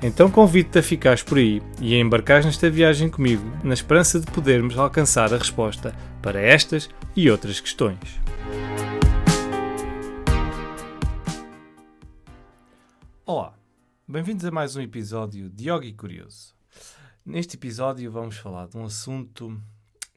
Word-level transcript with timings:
Então 0.00 0.30
convido-te 0.30 0.78
a 0.78 0.82
ficares 0.82 1.24
por 1.24 1.38
aí 1.38 1.60
e 1.80 1.92
a 1.92 1.98
embarcares 1.98 2.46
nesta 2.46 2.70
viagem 2.70 3.10
comigo, 3.10 3.42
na 3.64 3.74
esperança 3.74 4.20
de 4.20 4.30
podermos 4.30 4.78
alcançar 4.78 5.34
a 5.34 5.36
resposta 5.36 5.92
para 6.22 6.40
estas 6.40 6.88
e 7.16 7.28
outras 7.28 7.58
questões. 7.58 7.98
Olá, 13.26 13.58
bem-vindos 14.06 14.44
a 14.44 14.52
mais 14.52 14.76
um 14.76 14.80
episódio 14.80 15.50
de 15.50 15.68
Yogi 15.68 15.92
Curioso. 15.92 16.54
Neste 17.26 17.56
episódio 17.56 18.08
vamos 18.12 18.36
falar 18.36 18.68
de 18.68 18.76
um 18.76 18.84
assunto 18.84 19.60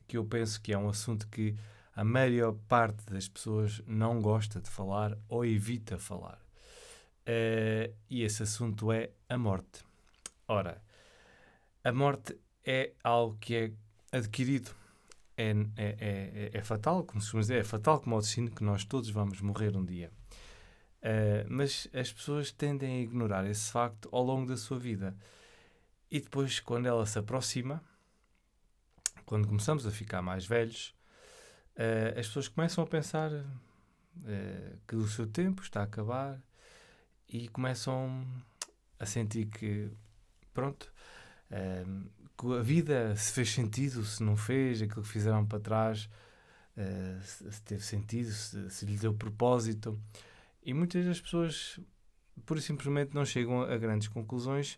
que 0.07 0.15
eu 0.15 0.23
penso 0.23 0.61
que 0.61 0.71
é 0.71 0.77
um 0.77 0.89
assunto 0.89 1.27
que 1.27 1.55
a 1.95 2.03
maior 2.03 2.53
parte 2.67 3.03
das 3.11 3.27
pessoas 3.27 3.81
não 3.87 4.21
gosta 4.21 4.61
de 4.61 4.69
falar 4.69 5.17
ou 5.27 5.43
evita 5.43 5.97
falar. 5.97 6.39
Uh, 7.31 7.93
e 8.09 8.23
esse 8.23 8.43
assunto 8.43 8.91
é 8.91 9.11
a 9.29 9.37
morte. 9.37 9.85
Ora, 10.49 10.81
a 11.81 11.91
morte 11.93 12.37
é 12.65 12.91
algo 13.01 13.37
que 13.39 13.55
é 13.55 13.71
adquirido. 14.11 14.71
É, 15.37 15.51
é, 15.51 15.59
é, 15.77 16.49
é 16.53 16.61
fatal, 16.61 17.05
como 17.05 17.21
se 17.21 17.35
dizer, 17.37 17.61
é 17.61 17.63
fatal 17.63 18.01
como 18.01 18.17
o 18.17 18.19
destino 18.19 18.51
que 18.51 18.63
nós 18.63 18.83
todos 18.83 19.09
vamos 19.09 19.39
morrer 19.39 19.77
um 19.77 19.85
dia. 19.85 20.11
Uh, 21.01 21.47
mas 21.47 21.87
as 21.93 22.11
pessoas 22.11 22.51
tendem 22.51 22.97
a 22.97 23.01
ignorar 23.01 23.49
esse 23.49 23.71
facto 23.71 24.09
ao 24.11 24.23
longo 24.23 24.47
da 24.47 24.57
sua 24.57 24.77
vida. 24.77 25.15
E 26.11 26.19
depois, 26.19 26.59
quando 26.59 26.85
ela 26.85 27.05
se 27.05 27.17
aproxima, 27.17 27.81
quando 29.25 29.47
começamos 29.47 29.87
a 29.87 29.91
ficar 29.91 30.21
mais 30.21 30.45
velhos, 30.45 30.93
uh, 31.77 32.19
as 32.19 32.27
pessoas 32.27 32.49
começam 32.49 32.83
a 32.83 32.87
pensar 32.87 33.31
uh, 33.31 34.77
que 34.85 34.95
o 34.95 35.07
seu 35.07 35.25
tempo 35.25 35.61
está 35.61 35.79
a 35.79 35.85
acabar 35.85 36.39
e 37.31 37.47
começam 37.47 38.25
a 38.99 39.05
sentir 39.05 39.45
que, 39.45 39.89
pronto, 40.53 40.91
uh, 41.49 42.09
que 42.37 42.53
a 42.53 42.61
vida 42.61 43.15
se 43.15 43.31
fez 43.31 43.51
sentido, 43.51 44.03
se 44.03 44.21
não 44.21 44.35
fez, 44.35 44.81
aquilo 44.81 45.01
que 45.01 45.07
fizeram 45.07 45.45
para 45.45 45.59
trás, 45.59 46.09
uh, 46.77 47.21
se 47.23 47.61
teve 47.63 47.83
sentido, 47.83 48.31
se, 48.31 48.69
se 48.69 48.85
lhe 48.85 48.97
deu 48.97 49.13
propósito. 49.13 49.97
E 50.63 50.73
muitas 50.73 51.05
das 51.05 51.21
pessoas, 51.21 51.79
pura 52.45 52.59
e 52.59 52.63
simplesmente, 52.63 53.15
não 53.15 53.25
chegam 53.25 53.61
a 53.61 53.77
grandes 53.77 54.09
conclusões. 54.09 54.77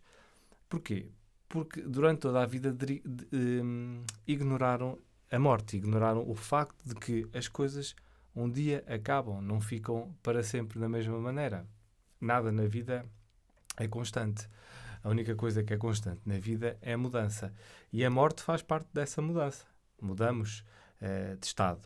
Porquê? 0.69 1.09
Porque 1.49 1.81
durante 1.81 2.19
toda 2.19 2.41
a 2.41 2.45
vida 2.45 2.71
de, 2.71 2.99
de, 2.99 3.25
de, 3.25 3.61
um, 3.61 4.03
ignoraram 4.27 4.97
a 5.31 5.39
morte, 5.39 5.77
ignoraram 5.77 6.29
o 6.29 6.35
facto 6.35 6.83
de 6.85 6.93
que 6.95 7.27
as 7.33 7.47
coisas 7.47 7.95
um 8.35 8.49
dia 8.49 8.83
acabam, 8.87 9.41
não 9.41 9.59
ficam 9.59 10.15
para 10.21 10.43
sempre 10.43 10.79
da 10.79 10.87
mesma 10.89 11.19
maneira 11.19 11.67
nada 12.23 12.51
na 12.51 12.65
vida 12.65 13.05
é 13.77 13.87
constante. 13.87 14.47
A 15.03 15.09
única 15.09 15.35
coisa 15.35 15.63
que 15.63 15.73
é 15.73 15.77
constante 15.77 16.21
na 16.25 16.39
vida 16.39 16.77
é 16.81 16.93
a 16.93 16.97
mudança. 16.97 17.53
E 17.91 18.05
a 18.05 18.09
morte 18.09 18.41
faz 18.41 18.61
parte 18.61 18.87
dessa 18.93 19.21
mudança. 19.21 19.65
Mudamos 20.01 20.63
uh, 21.01 21.37
de 21.37 21.45
estado. 21.45 21.85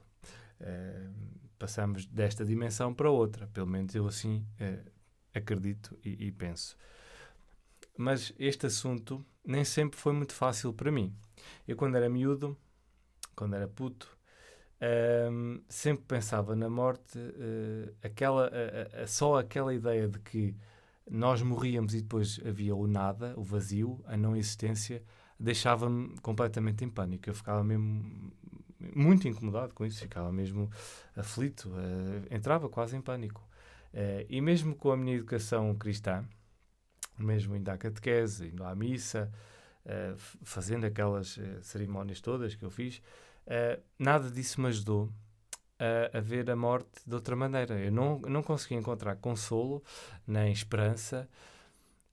Uh, 0.62 1.12
passamos 1.58 2.06
desta 2.06 2.46
dimensão 2.46 2.94
para 2.94 3.10
outra. 3.10 3.48
Pelo 3.48 3.68
menos 3.68 3.96
eu 3.96 4.06
assim 4.06 4.46
uh, 4.62 4.92
acredito 5.34 5.98
e, 6.04 6.28
e, 6.28 6.32
penso. 6.32 6.78
Mas 7.98 8.32
este 8.38 8.68
assunto 8.68 9.26
nem 9.44 9.64
sempre 9.64 10.00
foi 10.00 10.14
muito 10.14 10.34
fácil 10.34 10.72
para 10.72 10.92
mim. 10.92 11.16
Eu, 11.68 11.76
quando 11.76 11.96
era 11.96 12.10
miúdo, 12.10 12.56
quando 13.36 13.56
era 13.56 13.68
puto, 13.68 14.17
um, 14.80 15.60
sempre 15.68 16.06
pensava 16.06 16.56
na 16.56 16.70
morte, 16.70 17.18
uh, 17.18 17.94
aquela, 18.04 18.48
uh, 18.48 19.04
uh, 19.04 19.08
só 19.08 19.40
aquela 19.40 19.74
ideia 19.74 20.08
de 20.08 20.20
que 20.20 20.56
nós 21.10 21.42
morríamos 21.42 21.96
e 21.96 22.02
depois 22.02 22.40
havia 22.46 22.76
o 22.76 22.86
nada, 22.86 23.34
o 23.38 23.44
vazio, 23.44 24.00
a 24.06 24.16
não 24.16 24.36
existência, 24.36 25.02
deixava-me 25.40 26.16
completamente 26.20 26.84
em 26.84 26.90
pânico. 26.90 27.30
Eu 27.30 27.34
ficava 27.34 27.64
mesmo 27.64 28.32
muito 28.96 29.28
incomodado 29.28 29.74
com 29.74 29.86
isso, 29.86 30.02
ficava 30.02 30.32
mesmo 30.32 30.70
aflito, 31.16 31.72
entrava 32.30 32.68
quase 32.68 32.96
em 32.98 33.02
pânico. 33.02 33.42
e 34.28 34.42
mesmo 34.42 34.76
com 34.76 34.92
a 34.92 34.98
minha 34.98 35.16
educação 35.16 35.74
cristã, 35.76 36.26
mesmo 37.18 37.56
indo 37.56 37.70
à 37.70 37.78
catequese, 37.78 38.50
indo 38.50 38.64
à 38.66 38.76
missa, 38.76 39.32
fazendo 40.44 40.86
aquelas 40.86 41.40
cerimónias 41.62 42.20
todas 42.20 42.54
que 42.54 42.66
eu 42.66 42.70
fiz, 42.70 43.02
Uh, 43.48 43.82
nada 43.98 44.30
disso 44.30 44.60
me 44.60 44.68
ajudou 44.68 45.10
a, 45.80 46.18
a, 46.18 46.20
ver 46.20 46.50
a 46.52 46.56
morte 46.56 47.02
de 47.06 47.16
outra 47.16 47.34
maneira. 47.34 47.80
Eu 47.80 47.92
não, 47.92 48.20
não 48.20 48.44
consegui 48.44 48.76
encontrar 48.76 49.16
consolo, 49.16 49.82
nem 50.28 50.52
esperança 50.52 51.30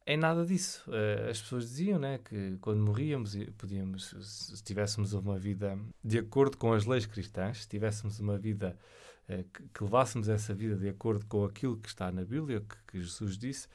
em 0.07 0.17
nada 0.17 0.47
disso. 0.47 0.85
Uh, 0.89 1.31
as 1.31 1.41
pessoas 1.41 1.69
diziam 1.69 1.99
né, 1.99 2.19
que 2.19 2.57
quando 2.61 2.81
morríamos, 2.81 3.37
podíamos, 3.59 4.15
se 4.21 4.63
tivéssemos 4.63 5.13
uma 5.13 5.37
vida 5.37 5.77
de 6.05 6.19
acordo 6.19 6.57
com 6.57 6.73
as 6.73 6.87
leis 6.87 7.05
cristãs, 7.05 7.63
se 7.63 7.69
tivéssemos 7.69 8.21
uma 8.21 8.39
vida 8.39 8.79
uh, 9.29 9.43
que, 9.53 9.63
que, 9.75 9.83
levássemos 9.83 10.29
essa 10.29 10.55
vida 10.55 10.77
de 10.77 10.89
acordo 10.89 11.27
com 11.27 11.45
aquilo 11.45 11.77
que 11.77 11.89
está 11.89 12.13
na 12.13 12.25
Bíblia, 12.25 12.61
que, 12.61 12.77
que 12.93 13.01
Jesus 13.01 13.37
disse, 13.37 13.67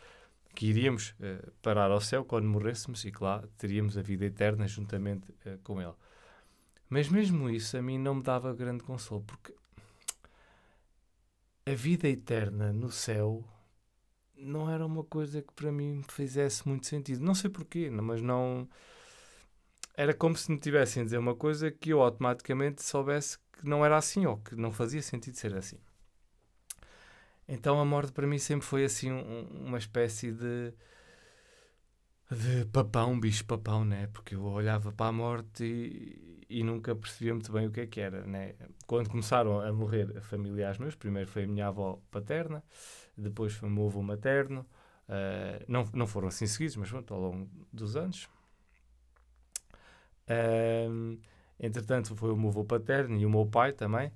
que 0.55 0.65
iríamos 0.67 1.13
parar 1.61 1.91
ao 1.91 2.01
céu 2.01 2.25
quando 2.25 2.45
morrêssemos 2.45 3.05
e 3.05 3.11
que 3.11 3.23
lá 3.23 3.43
teríamos 3.57 3.97
a 3.97 4.01
vida 4.01 4.25
eterna 4.25 4.67
juntamente 4.67 5.31
com 5.63 5.79
Ele. 5.79 5.93
Mas 6.89 7.07
mesmo 7.07 7.49
isso 7.49 7.77
a 7.77 7.81
mim 7.81 7.97
não 7.99 8.15
me 8.15 8.23
dava 8.23 8.53
grande 8.53 8.83
consolo, 8.83 9.23
porque 9.23 9.53
a 11.65 11.73
vida 11.73 12.07
eterna 12.09 12.73
no 12.73 12.91
céu 12.91 13.45
não 14.35 14.69
era 14.69 14.85
uma 14.85 15.03
coisa 15.03 15.41
que 15.41 15.53
para 15.53 15.71
mim 15.71 16.01
fizesse 16.09 16.67
muito 16.67 16.87
sentido. 16.87 17.23
Não 17.23 17.35
sei 17.35 17.49
porquê, 17.49 17.89
mas 17.89 18.21
não. 18.21 18.67
Era 19.95 20.13
como 20.13 20.35
se 20.35 20.51
me 20.51 20.57
tivessem 20.57 21.01
a 21.01 21.05
dizer 21.05 21.17
uma 21.17 21.35
coisa 21.35 21.69
que 21.69 21.91
eu 21.91 22.01
automaticamente 22.01 22.81
soubesse 22.81 23.37
que 23.53 23.67
não 23.67 23.85
era 23.85 23.97
assim 23.97 24.25
ou 24.25 24.37
que 24.37 24.55
não 24.55 24.71
fazia 24.71 25.01
sentido 25.01 25.35
ser 25.35 25.55
assim. 25.55 25.77
Então 27.47 27.79
a 27.79 27.85
morte 27.85 28.11
para 28.11 28.27
mim 28.27 28.37
sempre 28.37 28.65
foi 28.65 28.85
assim 28.85 29.11
um, 29.11 29.65
uma 29.67 29.77
espécie 29.77 30.31
de 30.31 30.73
de 32.31 32.65
papão, 32.65 33.19
bicho 33.19 33.45
papão, 33.45 33.83
né? 33.83 34.07
Porque 34.13 34.35
eu 34.35 34.43
olhava 34.43 34.91
para 34.91 35.07
a 35.07 35.11
morte 35.11 35.63
e, 35.63 36.45
e, 36.49 36.63
nunca 36.63 36.95
percebia 36.95 37.33
muito 37.33 37.51
bem 37.51 37.67
o 37.67 37.71
que 37.71 37.81
é 37.81 37.87
que 37.87 37.99
era, 37.99 38.25
né? 38.25 38.55
Quando 38.85 39.09
começaram 39.09 39.59
a 39.61 39.71
morrer 39.73 40.21
familiares 40.21 40.77
meus, 40.77 40.95
primeiro 40.95 41.29
foi 41.29 41.43
a 41.43 41.47
minha 41.47 41.67
avó 41.67 41.99
paterna, 42.11 42.63
depois 43.17 43.53
foi 43.53 43.67
o 43.67 43.71
meu 43.71 43.87
avô 43.87 44.01
materno, 44.03 44.65
uh, 45.07 45.65
não, 45.67 45.87
não 45.93 46.07
foram 46.07 46.27
assim 46.27 46.45
seguidos, 46.45 46.75
mas 46.75 46.89
pronto, 46.89 47.13
ao 47.13 47.19
longo 47.19 47.49
dos 47.73 47.95
anos. 47.95 48.29
Uh, 50.27 51.19
entretanto, 51.59 52.15
foi 52.15 52.31
o 52.31 52.37
meu 52.37 52.49
avô 52.49 52.63
paterno 52.63 53.17
e 53.19 53.25
o 53.25 53.29
meu 53.29 53.45
pai 53.47 53.73
também. 53.73 54.11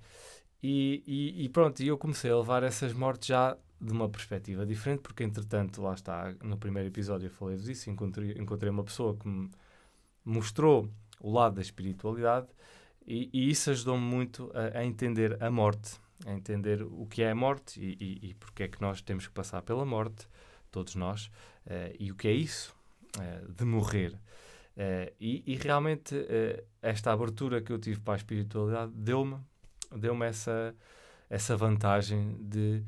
E, 0.62 1.03
e, 1.07 1.45
e 1.45 1.50
pronto, 1.50 1.81
e 1.84 1.88
eu 1.88 1.97
comecei 1.97 2.31
a 2.31 2.38
levar 2.38 2.63
essas 2.63 2.94
mortes 2.94 3.28
já 3.28 3.57
de 3.84 3.92
uma 3.92 4.08
perspectiva 4.08 4.66
diferente, 4.66 5.02
porque 5.02 5.24
entretanto, 5.24 5.82
lá 5.82 5.94
está, 5.94 6.34
no 6.42 6.58
primeiro 6.58 6.88
episódio 6.88 7.28
eu 7.28 7.32
falei 7.32 7.58
disso, 7.58 7.90
encontrei, 7.90 8.32
encontrei 8.32 8.70
uma 8.70 8.84
pessoa 8.84 9.16
que 9.16 9.28
me 9.28 9.52
mostrou 10.24 10.90
o 11.20 11.32
lado 11.32 11.56
da 11.56 11.62
espiritualidade 11.62 12.48
e, 13.06 13.30
e 13.34 13.50
isso 13.50 13.69
ajudou-me 13.69 14.04
muito 14.04 14.50
a, 14.54 14.80
a, 14.80 14.86
entender 14.86 15.42
a 15.44 15.52
morte, 15.52 16.00
a 16.25 16.31
entender 16.31 16.81
o 16.81 17.06
que 17.06 17.22
é 17.24 17.31
a 17.31 17.36
morte 17.36 17.80
e, 17.80 17.98
e, 18.00 18.30
e 18.30 18.34
porque 18.36 18.63
é 18.63 18.68
que 18.69 18.81
nós 18.81 19.02
temos 19.02 19.28
que 19.28 19.34
passar 19.34 19.62
pela 19.62 19.86
morte, 19.86 20.28
todos 20.72 20.96
nós, 20.96 21.25
uh, 21.68 21.94
e 22.00 22.10
o 22.10 22.16
que 22.16 22.30
é 22.30 22.34
isso 22.34 22.74
uh, 23.18 23.52
de 23.52 23.66
morrer. 23.66 24.13
Uh, 24.75 25.12
e, 25.19 25.56
realmente 25.62 26.16
esta 26.81 27.12
abertura 27.12 27.62
que 27.62 27.72
eu 27.72 27.78
tive 27.78 28.00
para 28.00 28.16
a 28.16 28.18
espiritualidade 28.18 28.92
deu-me 28.96 29.38
deu 29.96 30.24
essa, 30.24 30.74
essa 31.30 31.56
vantagem 31.56 32.38
de 32.40 32.84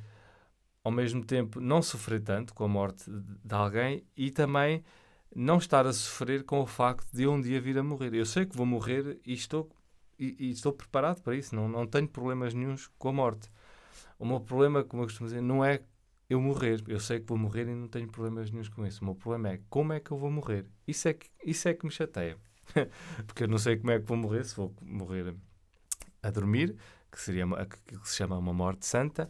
ao 0.86 0.92
mesmo 0.92 1.26
tempo 1.26 1.60
não 1.60 1.82
sofrer 1.82 2.22
tanto 2.22 2.54
com 2.54 2.64
a 2.64 2.68
morte 2.68 3.10
de 3.10 3.56
alguém 3.56 4.06
e 4.16 4.30
também 4.30 4.84
não 5.36 5.58
estar 5.58 5.88
a 5.88 5.92
sofrer 5.92 6.44
com 6.44 6.62
o 6.62 6.66
facto 6.68 7.12
de 7.12 7.28
um 7.28 7.42
dia 7.42 7.60
vir 7.60 7.80
a 7.80 7.84
morrer. 7.84 8.14
Eu 8.14 8.26
sei 8.26 8.46
que 8.46 8.56
vou 8.56 8.68
morrer 8.68 9.20
e 9.26 9.34
estou, 9.34 9.68
e, 10.20 10.36
e 10.38 10.52
estou 10.52 10.72
preparado 10.72 11.24
para 11.24 11.36
isso, 11.36 11.56
não, 11.56 11.68
não 11.68 11.88
tenho 11.88 12.08
problemas 12.08 12.54
nenhums 12.54 12.88
com 13.00 13.10
a 13.10 13.12
morte. 13.12 13.50
O 14.20 14.28
meu 14.28 14.40
problema, 14.40 14.84
como 14.84 15.02
eu 15.02 15.08
costumo 15.08 15.28
dizer, 15.28 15.42
não 15.42 15.66
é 15.66 15.82
eu 16.30 16.40
morrer. 16.40 16.84
Eu 16.88 17.00
sei 17.00 17.20
que 17.20 17.26
vou 17.26 17.38
morrer 17.38 17.64
e 17.64 17.74
não 17.74 17.88
tenho 17.88 18.08
problemas 18.08 18.52
nenhums 18.52 18.70
com 18.70 18.86
isso. 18.86 19.02
O 19.02 19.06
meu 19.06 19.16
problema 19.16 19.50
é 19.50 19.62
como 19.68 19.92
é 19.92 20.00
que 20.00 20.12
eu 20.12 20.18
vou 20.18 20.30
morrer. 20.30 20.68
Isso 20.88 21.08
é 21.08 21.14
que, 21.14 21.32
isso 21.44 21.68
é 21.68 21.74
que 21.74 21.84
me 21.84 21.92
chateia. 21.92 22.38
Porque 23.26 23.44
eu 23.44 23.48
não 23.48 23.58
sei 23.58 23.76
como 23.78 23.90
é 23.90 24.00
que 24.00 24.06
vou 24.06 24.18
morrer, 24.18 24.46
se 24.46 24.56
vou 24.56 24.72
morrer 24.84 25.36
a 26.22 26.30
dormir, 26.30 26.76
que 27.12 27.20
seria 27.20 27.46
uma, 27.46 27.66
que 27.66 28.08
se 28.08 28.18
chama 28.18 28.38
uma 28.38 28.54
morte 28.54 28.86
santa, 28.86 29.30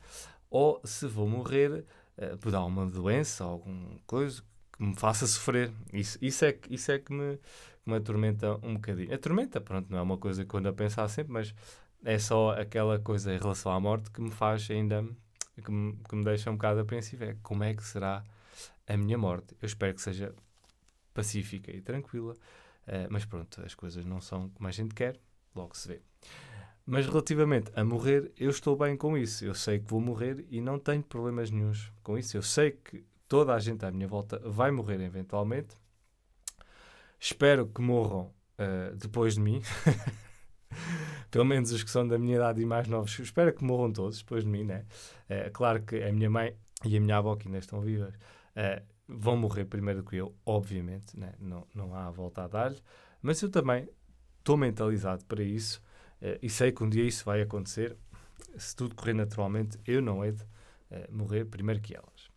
ou 0.49 0.81
se 0.83 1.07
vou 1.07 1.27
morrer 1.27 1.85
uh, 2.17 2.37
por 2.37 2.53
alguma 2.53 2.85
doença 2.85 3.45
ou 3.45 3.51
alguma 3.51 3.99
coisa 4.05 4.41
que 4.73 4.83
me 4.83 4.95
faça 4.95 5.25
sofrer. 5.25 5.71
Isso, 5.91 6.17
isso, 6.21 6.45
é, 6.45 6.57
isso 6.69 6.91
é 6.91 6.99
que 6.99 7.13
me, 7.13 7.39
me 7.85 7.95
atormenta 7.95 8.55
um 8.65 8.75
bocadinho. 8.75 9.13
Atormenta, 9.13 9.61
pronto, 9.61 9.89
não 9.89 9.97
é 9.97 10.01
uma 10.01 10.17
coisa 10.17 10.45
que 10.45 10.53
eu 10.53 10.59
ando 10.59 10.69
a 10.69 10.73
pensar 10.73 11.07
sempre, 11.07 11.33
mas 11.33 11.53
é 12.03 12.19
só 12.19 12.51
aquela 12.51 12.99
coisa 12.99 13.33
em 13.33 13.37
relação 13.37 13.71
à 13.71 13.79
morte 13.79 14.11
que 14.11 14.21
me 14.21 14.31
faz 14.31 14.69
ainda, 14.69 15.05
que 15.63 15.71
me, 15.71 15.97
que 16.07 16.15
me 16.15 16.23
deixa 16.23 16.49
um 16.51 16.55
bocado 16.55 16.79
apreensivo. 16.79 17.23
É 17.23 17.35
como 17.41 17.63
é 17.63 17.73
que 17.73 17.83
será 17.83 18.23
a 18.87 18.97
minha 18.97 19.17
morte? 19.17 19.55
Eu 19.61 19.65
espero 19.65 19.93
que 19.93 20.01
seja 20.01 20.33
pacífica 21.13 21.71
e 21.71 21.81
tranquila, 21.81 22.33
uh, 22.33 23.07
mas 23.09 23.25
pronto, 23.25 23.61
as 23.65 23.73
coisas 23.73 24.05
não 24.05 24.21
são 24.21 24.49
como 24.49 24.67
a 24.67 24.71
gente 24.71 24.93
quer, 24.93 25.17
logo 25.55 25.75
se 25.75 25.87
vê. 25.87 26.01
Mas 26.85 27.07
relativamente 27.07 27.71
a 27.75 27.83
morrer, 27.83 28.31
eu 28.37 28.49
estou 28.49 28.75
bem 28.75 28.95
com 28.95 29.17
isso. 29.17 29.43
Eu 29.43 29.55
sei 29.55 29.79
que 29.79 29.89
vou 29.89 29.99
morrer 29.99 30.45
e 30.51 30.61
não 30.61 30.77
tenho 30.77 31.01
problemas 31.01 31.49
nenhums 31.49 31.91
com 32.03 32.15
isso. 32.17 32.37
Eu 32.37 32.43
sei 32.43 32.71
que 32.71 33.03
toda 33.27 33.55
a 33.55 33.59
gente 33.59 33.83
à 33.83 33.91
minha 33.91 34.07
volta 34.07 34.39
vai 34.45 34.69
morrer 34.69 35.01
eventualmente. 35.01 35.75
Espero 37.19 37.67
que 37.67 37.81
morram 37.81 38.31
uh, 38.59 38.95
depois 38.95 39.33
de 39.33 39.41
mim. 39.41 39.63
Pelo 41.31 41.45
menos 41.45 41.71
os 41.71 41.83
que 41.83 41.89
são 41.89 42.07
da 42.07 42.19
minha 42.19 42.35
idade 42.35 42.61
e 42.61 42.65
mais 42.67 42.87
novos. 42.87 43.17
Espero 43.17 43.51
que 43.51 43.63
morram 43.63 43.91
todos 43.91 44.19
depois 44.19 44.43
de 44.43 44.49
mim, 44.49 44.63
né? 44.63 44.85
Uh, 45.27 45.51
claro 45.51 45.81
que 45.81 46.03
a 46.03 46.11
minha 46.13 46.29
mãe 46.29 46.55
e 46.83 46.95
a 46.95 47.01
minha 47.01 47.17
avó, 47.17 47.35
que 47.35 47.47
ainda 47.47 47.57
estão 47.57 47.81
vivas, 47.81 48.13
uh, 48.13 48.85
vão 49.07 49.35
morrer 49.35 49.65
primeiro 49.65 50.03
que 50.03 50.17
eu, 50.17 50.35
obviamente, 50.45 51.19
né? 51.19 51.33
não, 51.39 51.65
não 51.73 51.95
há 51.95 52.11
volta 52.11 52.43
a 52.43 52.47
dar-lhe. 52.47 52.77
Mas 53.23 53.41
eu 53.41 53.49
também 53.49 53.89
estou 54.37 54.55
mentalizado 54.55 55.25
para 55.25 55.43
isso 55.43 55.81
e 56.41 56.49
sei 56.49 56.71
que 56.71 56.83
um 56.83 56.89
dia 56.89 57.03
isso 57.03 57.25
vai 57.25 57.41
acontecer. 57.41 57.95
Se 58.57 58.75
tudo 58.75 58.95
correr 58.95 59.13
naturalmente, 59.13 59.79
eu 59.85 60.01
não 60.01 60.23
hei 60.23 60.31
de 60.31 60.43
uh, 60.43 60.47
morrer 61.11 61.45
primeiro 61.45 61.81
que 61.81 61.95
elas. 61.95 62.29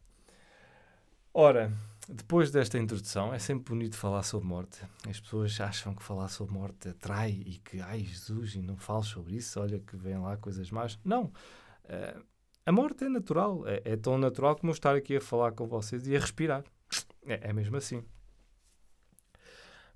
Ora, 1.33 1.73
depois 2.09 2.51
desta 2.51 2.79
introdução, 2.79 3.33
é 3.33 3.39
sempre 3.39 3.73
bonito 3.73 3.97
falar 3.97 4.23
sobre 4.23 4.49
morte. 4.49 4.81
As 5.09 5.21
pessoas 5.21 5.61
acham 5.61 5.95
que 5.95 6.03
falar 6.03 6.29
sobre 6.29 6.55
morte 6.55 6.89
atrai 6.89 7.31
e 7.31 7.59
que, 7.59 7.81
ai 7.81 8.01
Jesus, 8.01 8.55
e 8.55 8.63
não 8.63 8.77
falo 8.77 9.03
sobre 9.05 9.37
isso, 9.37 9.61
olha 9.61 9.79
que 9.79 9.97
vêm 9.97 10.19
lá 10.19 10.37
coisas 10.37 10.71
más. 10.71 10.99
Não. 11.05 11.25
Uh, 11.85 12.25
a 12.67 12.73
morte 12.73 13.05
é 13.05 13.09
natural. 13.09 13.67
É, 13.67 13.83
é, 13.85 13.97
tão 13.97 14.19
natural 14.19 14.57
como 14.57 14.71
eu 14.71 14.75
estar 14.75 14.95
aqui 14.95 15.17
a 15.17 15.21
falar 15.21 15.53
com 15.53 15.67
vocês 15.67 16.07
e 16.07 16.17
a 16.17 16.21
respirar. 16.21 16.65
É, 17.25 17.51
é 17.51 17.53
mesmo 17.53 17.77
assim. 17.77 18.03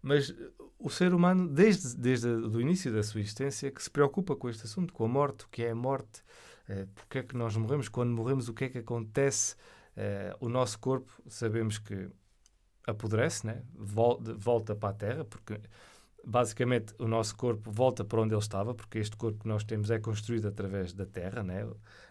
Mas 0.03 0.35
o 0.79 0.91
ser 0.91 1.15
humano, 1.15 1.49
desde, 1.49 1.97
desde 1.97 2.29
o 2.29 2.61
início 2.61 2.93
da 2.93 3.03
sua 3.05 3.21
existência, 3.21 3.71
que 3.71 3.83
se 3.83 3.91
preocupa 3.91 4.35
com 4.35 4.49
este 4.49 4.65
assunto, 4.65 4.93
com 4.93 5.05
a 5.05 5.09
morte, 5.09 5.45
o 5.45 5.49
que 5.49 5.63
é 5.63 5.71
a 5.71 5.75
morte, 5.75 6.23
eh, 6.69 6.87
porque 6.95 7.19
é 7.19 7.23
que 7.23 7.37
nós 7.37 7.57
morremos, 7.57 7.89
quando 7.89 8.11
morremos, 8.11 8.49
o 8.49 8.53
que 8.53 8.65
é 8.65 8.69
que 8.69 8.79
acontece, 8.79 9.55
eh, 9.97 10.37
o 10.41 10.49
nosso 10.49 10.79
corpo, 10.81 11.13
sabemos 11.29 11.79
que 11.79 12.11
apodrece, 12.85 13.47
né? 13.47 13.63
volta, 13.75 14.35
volta 14.35 14.75
para 14.75 14.89
a 14.89 14.93
Terra, 14.93 15.25
porque 15.25 15.61
basicamente 16.25 16.95
o 16.99 17.07
nosso 17.07 17.37
corpo 17.37 17.71
volta 17.71 18.05
para 18.05 18.21
onde 18.21 18.35
ele 18.35 18.41
estava, 18.41 18.75
porque 18.75 18.99
este 18.99 19.17
corpo 19.17 19.39
que 19.39 19.49
nós 19.49 19.63
temos 19.63 19.89
é 19.89 20.01
construído 20.01 20.49
através 20.49 20.93
da 20.93 21.07
Terra, 21.07 21.45
né? 21.45 21.65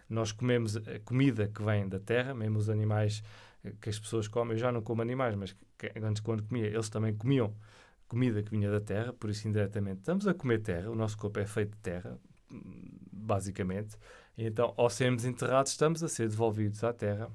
nós 0.08 0.32
comemos 0.32 0.76
a 0.76 0.98
comida 1.04 1.46
que 1.46 1.62
vem 1.62 1.86
da 1.86 2.00
Terra, 2.00 2.34
mesmo 2.34 2.58
os 2.58 2.70
animais 2.70 3.22
que 3.80 3.88
as 3.88 3.98
pessoas 3.98 4.26
comem, 4.26 4.54
eu 4.54 4.58
já 4.58 4.72
não 4.72 4.82
como 4.82 5.02
animais, 5.02 5.36
mas 5.36 5.54
que, 5.78 5.92
antes 6.02 6.20
quando 6.20 6.42
comia, 6.42 6.66
eles 6.66 6.88
também 6.88 7.14
comiam 7.14 7.54
comida 8.12 8.42
que 8.42 8.50
vinha 8.50 8.70
da 8.70 8.78
terra, 8.80 9.10
por 9.14 9.30
isso 9.30 9.48
indiretamente 9.48 10.00
estamos 10.00 10.26
a 10.26 10.34
comer 10.34 10.60
terra, 10.60 10.90
o 10.90 10.94
nosso 10.94 11.16
corpo 11.16 11.40
é 11.40 11.46
feito 11.46 11.70
de 11.70 11.78
terra, 11.78 12.18
basicamente. 13.10 13.96
E 14.36 14.44
então, 14.44 14.74
ao 14.76 14.90
sermos 14.90 15.24
enterrados, 15.24 15.72
estamos 15.72 16.02
a 16.02 16.08
ser 16.08 16.28
devolvidos 16.28 16.84
à 16.84 16.92
terra. 16.92 17.30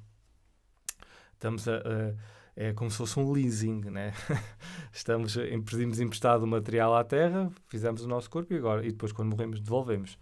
Estamos 1.33 1.68
a, 1.68 1.77
a 1.77 2.38
é 2.56 2.74
como 2.74 2.91
se 2.91 2.97
fosse 2.97 3.19
um 3.19 3.31
leasing, 3.31 3.81
né? 3.91 4.13
Estamos, 4.94 5.35
pedimos 5.35 6.00
emprestado 6.00 6.44
o 6.44 6.47
material 6.47 6.95
à 6.95 7.03
terra, 7.03 7.51
fizemos 7.68 8.03
o 8.03 8.07
nosso 8.07 8.30
corpo 8.30 8.51
e 8.53 8.57
agora, 8.57 8.83
e 8.85 8.91
depois 8.91 9.12
quando 9.12 9.30
morremos, 9.30 9.59
devolvemos. 9.59 10.18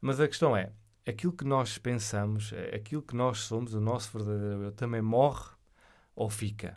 Mas 0.00 0.18
a 0.20 0.26
questão 0.26 0.56
é, 0.56 0.72
aquilo 1.06 1.32
que 1.32 1.44
nós 1.44 1.78
pensamos, 1.78 2.52
aquilo 2.74 3.02
que 3.02 3.14
nós 3.14 3.38
somos, 3.38 3.74
o 3.74 3.80
nosso 3.80 4.10
verdadeiro 4.16 4.62
eu, 4.64 4.72
também 4.72 5.02
morre 5.02 5.50
ou 6.16 6.28
fica? 6.28 6.76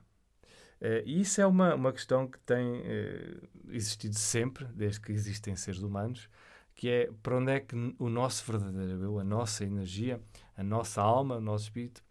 Uh, 0.86 1.02
e 1.04 1.22
isso 1.22 1.42
é 1.42 1.48
uma, 1.48 1.74
uma 1.74 1.92
questão 1.92 2.28
que 2.28 2.38
tem 2.42 2.82
uh, 2.82 3.50
existido 3.70 4.14
sempre, 4.14 4.66
desde 4.66 5.02
que 5.02 5.12
existem 5.12 5.56
seres 5.56 5.82
humanos, 5.82 6.30
que 6.76 6.88
é 6.88 7.10
para 7.24 7.38
onde 7.38 7.52
é 7.52 7.60
que 7.60 7.76
o 7.98 8.08
nosso 8.08 8.46
verdadeiro 8.46 9.02
eu, 9.02 9.20
a 9.20 9.24
nossa 9.24 9.64
energia, 9.64 10.22
a 10.56 10.62
nossa 10.62 11.02
alma, 11.02 11.38
o 11.38 11.42
nosso 11.42 11.64
espírito, 11.64 12.04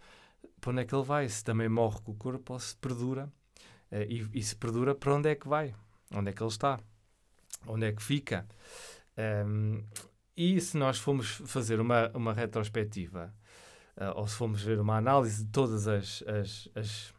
para 0.61 0.73
onde 0.73 0.81
é 0.81 0.85
que 0.85 0.93
ele 0.93 1.05
vai? 1.05 1.29
Se 1.29 1.45
também 1.45 1.69
morre 1.69 2.01
com 2.01 2.11
o 2.11 2.17
corpo 2.17 2.53
ou 2.53 2.59
se 2.59 2.77
perdura? 2.77 3.31
Uh, 3.93 4.03
e, 4.09 4.29
e, 4.35 4.43
se 4.43 4.57
perdura, 4.57 4.93
para 4.93 5.15
onde 5.15 5.29
é 5.29 5.37
que 5.37 5.47
vai? 5.47 5.73
Onde 6.13 6.31
é 6.31 6.33
que 6.33 6.43
ele 6.43 6.51
está? 6.51 6.81
Onde 7.69 7.87
é 7.87 7.93
que 7.93 8.03
fica? 8.03 8.45
Um, 9.47 9.85
e 10.37 10.61
se 10.61 10.77
nós 10.77 10.99
formos 10.99 11.29
fazer 11.47 11.79
uma, 11.79 12.11
uma 12.13 12.33
retrospectiva, 12.33 13.33
ou 14.17 14.27
se 14.27 14.35
formos 14.35 14.61
ver 14.61 14.81
uma 14.81 14.97
análise 14.97 15.45
de 15.45 15.51
todas 15.53 15.87
as, 15.87 16.25
as, 16.27 16.69
as 16.75 17.14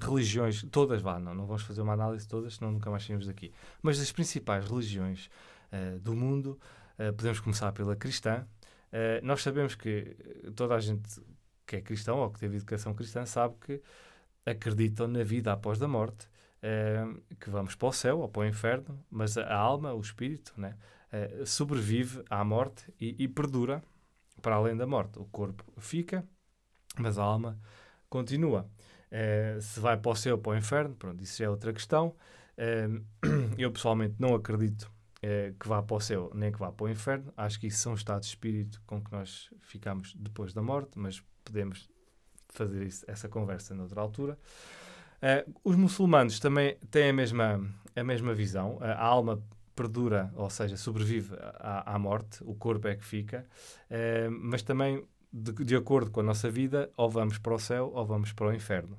religiões, 0.00 0.62
todas 0.70 1.02
vá, 1.02 1.18
não, 1.18 1.34
não 1.34 1.46
vamos 1.46 1.62
fazer 1.62 1.82
uma 1.82 1.92
análise 1.92 2.24
de 2.24 2.28
todas, 2.28 2.54
senão 2.54 2.72
nunca 2.72 2.90
mais 2.90 3.04
saímos 3.04 3.26
daqui. 3.26 3.52
Mas 3.82 3.98
das 3.98 4.12
principais 4.12 4.68
religiões 4.68 5.30
uh, 5.72 5.98
do 5.98 6.14
mundo, 6.14 6.58
uh, 6.98 7.12
podemos 7.12 7.40
começar 7.40 7.72
pela 7.72 7.96
cristã. 7.96 8.46
Uh, 8.92 9.24
nós 9.24 9.42
sabemos 9.42 9.74
que 9.74 10.16
toda 10.54 10.74
a 10.74 10.80
gente 10.80 11.20
que 11.66 11.76
é 11.76 11.80
cristão 11.82 12.18
ou 12.18 12.30
que 12.30 12.40
teve 12.40 12.56
educação 12.56 12.94
cristã 12.94 13.26
sabe 13.26 13.54
que 13.60 13.82
acreditam 14.46 15.06
na 15.06 15.22
vida 15.22 15.52
após 15.52 15.82
a 15.82 15.86
morte, 15.86 16.26
que 17.38 17.50
vamos 17.50 17.74
para 17.74 17.88
o 17.88 17.92
céu 17.92 18.20
ou 18.20 18.28
para 18.28 18.40
o 18.40 18.46
inferno, 18.46 18.98
mas 19.10 19.36
a 19.36 19.54
alma, 19.54 19.92
o 19.92 20.00
espírito, 20.00 20.54
né, 20.56 20.74
sobrevive 21.44 22.24
à 22.30 22.42
morte 22.42 22.90
e, 22.98 23.14
e 23.22 23.28
perdura 23.28 23.82
para 24.40 24.54
além 24.54 24.74
da 24.74 24.86
morte. 24.86 25.18
O 25.18 25.26
corpo 25.26 25.62
fica, 25.78 26.26
mas 26.96 27.18
a 27.18 27.22
alma 27.22 27.60
continua. 28.08 28.66
Uh, 29.08 29.60
se 29.60 29.80
vai 29.80 29.96
para 29.96 30.10
o 30.10 30.14
céu 30.14 30.36
ou 30.36 30.40
para 30.40 30.52
o 30.52 30.56
inferno, 30.56 30.94
pronto, 30.94 31.22
isso 31.22 31.42
é 31.42 31.48
outra 31.48 31.72
questão. 31.72 32.14
Uh, 32.56 33.04
eu 33.56 33.70
pessoalmente 33.72 34.16
não 34.18 34.34
acredito 34.34 34.90
uh, 35.18 35.54
que 35.58 35.68
vá 35.68 35.82
para 35.82 35.96
o 35.96 36.00
céu 36.00 36.30
nem 36.34 36.52
que 36.52 36.58
vá 36.58 36.70
para 36.70 36.84
o 36.84 36.88
inferno. 36.88 37.32
Acho 37.36 37.58
que 37.58 37.66
isso 37.66 37.78
são 37.78 37.94
estados 37.94 38.28
de 38.28 38.34
espírito 38.34 38.82
com 38.86 39.02
que 39.02 39.10
nós 39.10 39.50
ficamos 39.60 40.14
depois 40.14 40.52
da 40.52 40.62
morte, 40.62 40.98
mas 40.98 41.22
podemos 41.44 41.88
fazer 42.50 42.82
isso, 42.86 43.04
essa 43.08 43.28
conversa 43.28 43.74
noutra 43.74 44.00
altura. 44.00 44.38
os 45.64 45.76
muçulmanos 45.76 46.38
também 46.40 46.76
têm 46.90 47.10
a 47.10 47.12
mesma, 47.12 47.60
a 47.94 48.04
mesma 48.04 48.34
visão. 48.34 48.78
a 48.80 49.02
alma 49.02 49.42
perdura, 49.76 50.32
ou 50.34 50.50
seja, 50.50 50.76
sobrevive 50.76 51.36
à, 51.58 51.94
à 51.94 51.98
morte, 51.98 52.42
o 52.42 52.54
corpo 52.54 52.88
é 52.88 52.96
que 52.96 53.04
fica, 53.04 53.46
mas 54.28 54.62
também 54.62 55.06
de, 55.32 55.52
de 55.52 55.76
acordo 55.76 56.10
com 56.10 56.20
a 56.20 56.22
nossa 56.22 56.50
vida, 56.50 56.90
ou 56.96 57.08
vamos 57.10 57.38
para 57.38 57.54
o 57.54 57.58
céu 57.58 57.90
ou 57.94 58.04
vamos 58.04 58.32
para 58.32 58.48
o 58.48 58.52
inferno. 58.52 58.98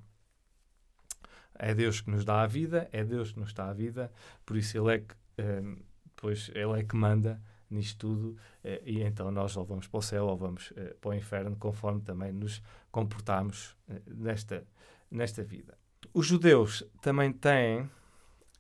É 1.60 1.76
Deus 1.76 2.00
que 2.00 2.10
nos 2.10 2.24
dá 2.24 2.42
a 2.42 2.48
vida, 2.48 2.88
é 2.92 3.04
Deus 3.04 3.34
que 3.34 3.40
nos 3.40 3.54
dá 3.54 3.70
a 3.70 3.74
vida, 3.74 4.10
por 4.46 4.56
isso 4.56 4.78
Ele 4.78 4.96
é 4.96 5.00
que, 5.00 5.16
um, 5.38 5.78
pois, 6.16 6.50
ele 6.56 6.80
é 6.80 6.84
que 6.84 6.96
manda 6.96 7.42
nisto 7.70 7.98
tudo, 8.00 8.30
uh, 8.64 8.82
e 8.86 9.04
então 9.04 9.30
nós 9.30 9.58
ou 9.58 9.66
vamos 9.66 9.88
para 9.88 9.98
o 9.98 10.02
céu 10.02 10.26
ou 10.28 10.38
vamos 10.38 10.72
uh, 10.72 10.96
para 11.02 11.10
o 11.10 11.14
inferno, 11.14 11.56
conforme 11.58 12.02
também 12.02 12.32
nos 12.32 12.62
comportamos 12.92 13.76
nesta, 14.08 14.66
nesta 15.12 15.44
vida. 15.44 15.78
Os 16.14 16.26
judeus 16.26 16.84
também 17.02 17.32
têm 17.32 17.90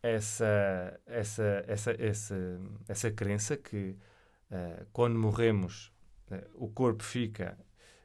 essa, 0.03 0.99
essa, 1.05 1.63
essa, 1.67 1.91
essa, 1.97 2.59
essa 2.87 3.11
crença 3.11 3.57
que 3.57 3.95
quando 4.91 5.17
morremos 5.17 5.91
o 6.55 6.67
corpo 6.67 7.03
fica 7.03 7.57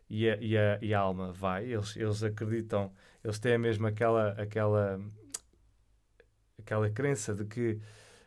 e 0.09 0.29
a, 0.29 0.37
e 0.37 0.57
a, 0.57 0.79
e 0.81 0.95
a 0.95 1.01
alma 1.01 1.33
vai. 1.33 1.65
Eles, 1.65 1.97
eles 1.97 2.23
acreditam, 2.23 2.93
eles 3.23 3.39
têm 3.39 3.59
mesmo 3.59 3.87
aquela, 3.87 4.31
aquela, 4.33 5.01
aquela 6.59 6.91
crença 6.91 7.35
de 7.35 7.45
que 7.45 7.81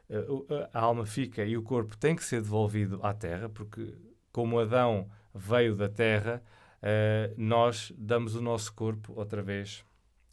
uh, 0.10 0.46
a 0.74 0.80
alma 0.80 1.06
fica 1.06 1.44
e 1.46 1.58
o 1.58 1.64
corpo 1.64 1.98
tem 1.98 2.16
que 2.16 2.24
ser 2.24 2.42
devolvido 2.42 3.00
à 3.04 3.14
terra, 3.14 3.50
porque 3.50 3.94
como 4.32 4.60
Adão 4.60 5.10
veio 5.34 5.76
da 5.76 5.90
terra, 5.90 6.42
uh, 6.82 7.34
nós 7.38 7.94
damos 7.98 8.36
o 8.36 8.42
nosso 8.42 8.74
corpo 8.74 9.14
outra 9.16 9.42
vez 9.42 9.84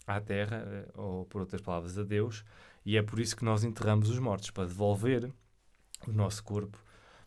à 0.06 0.20
terra, 0.20 0.64
uh, 0.96 1.00
ou 1.00 1.24
por 1.26 1.40
outras 1.40 1.60
palavras, 1.60 1.98
a 1.98 2.02
Deus, 2.02 2.44
e 2.84 2.96
é 2.96 3.02
por 3.02 3.18
isso 3.18 3.36
que 3.36 3.44
nós 3.44 3.64
enterramos 3.64 4.10
os 4.10 4.18
mortos, 4.18 4.50
para 4.50 4.66
devolver 4.66 5.32
o 6.06 6.12
nosso 6.12 6.42
corpo 6.44 6.83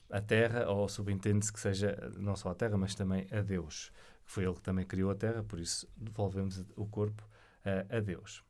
a 0.10 0.22
Terra, 0.22 0.70
ou 0.70 0.88
subentende-se 0.88 1.52
que 1.52 1.60
seja 1.60 2.12
não 2.18 2.36
só 2.36 2.50
a 2.50 2.56
Terra, 2.56 2.78
mas 2.78 2.96
também 2.96 3.28
a 3.32 3.42
Deus. 3.42 3.92
Foi 4.26 4.44
Ele 4.44 4.54
que 4.54 4.62
também 4.62 4.86
criou 4.86 5.12
a 5.12 5.16
Terra, 5.16 5.44
por 5.44 5.60
isso 5.60 5.88
devolvemos 5.96 6.64
o 6.76 6.86
corpo 6.86 7.28
a, 7.64 7.98
a 7.98 8.00
Deus. 8.00 8.44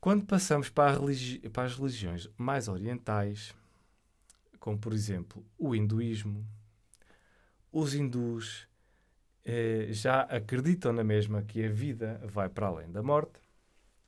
Quando 0.00 0.24
passamos 0.24 0.68
para, 0.68 0.98
religi 0.98 1.38
para, 1.50 1.64
as 1.64 1.76
religiões 1.76 2.28
mais 2.36 2.66
orientais, 2.66 3.54
como 4.58 4.78
por 4.78 4.92
exemplo 4.92 5.44
o 5.56 5.74
hinduísmo, 5.74 6.44
os 7.70 7.94
hindus 7.94 8.66
eh, 9.44 9.88
já 9.90 10.22
acreditam 10.22 10.92
na 10.92 11.04
mesma 11.04 11.42
que 11.42 11.64
a 11.64 11.68
vida 11.68 12.20
vai 12.24 12.48
para 12.48 12.66
além 12.66 12.90
da 12.90 13.02
morte, 13.02 13.40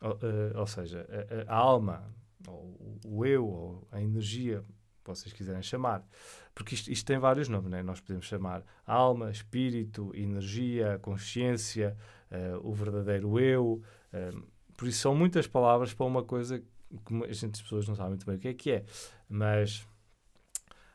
ou, 0.01 0.13
uh, 0.13 0.59
ou 0.59 0.67
seja, 0.67 1.07
a, 1.49 1.53
a, 1.53 1.57
alma, 1.57 2.13
ou 2.47 3.01
o 3.07 3.25
eu, 3.25 3.47
ou 3.47 3.89
a 3.91 4.03
energia, 4.03 4.63
vocês 5.07 5.33
quiserem 5.33 5.63
chamar, 5.63 6.07
porque 6.55 6.75
isto, 6.75 6.91
isto 6.91 7.07
tem 7.07 7.19
vários 7.19 7.49
nomes, 7.49 7.71
né? 7.71 7.83
nós 7.83 8.01
podemos 8.01 8.27
chamar 8.27 8.63
alma, 8.87 9.31
espírito, 9.31 10.11
energia, 10.15 10.99
consciência, 11.01 11.97
uh, 12.31 12.69
o 12.69 12.73
verdadeiro 12.73 13.39
eu, 13.39 13.83
uh, 14.13 14.43
por 14.77 14.89
isso 14.89 15.01
são 15.01 15.15
muitas 15.15 15.47
palavras 15.47 15.93
para 15.93 16.07
uma 16.07 16.23
coisa 16.23 16.59
que 16.59 17.25
a 17.25 17.33
gente, 17.33 17.55
as 17.55 17.63
pessoas 17.63 17.89
não 17.89 17.95
sabem 17.95 18.11
muito 18.11 18.27
bem 18.27 18.37
o 18.37 18.39
que 18.39 18.49
é 18.49 18.55
que 18.55 18.71
é, 18.71 18.85
mas 19.29 19.87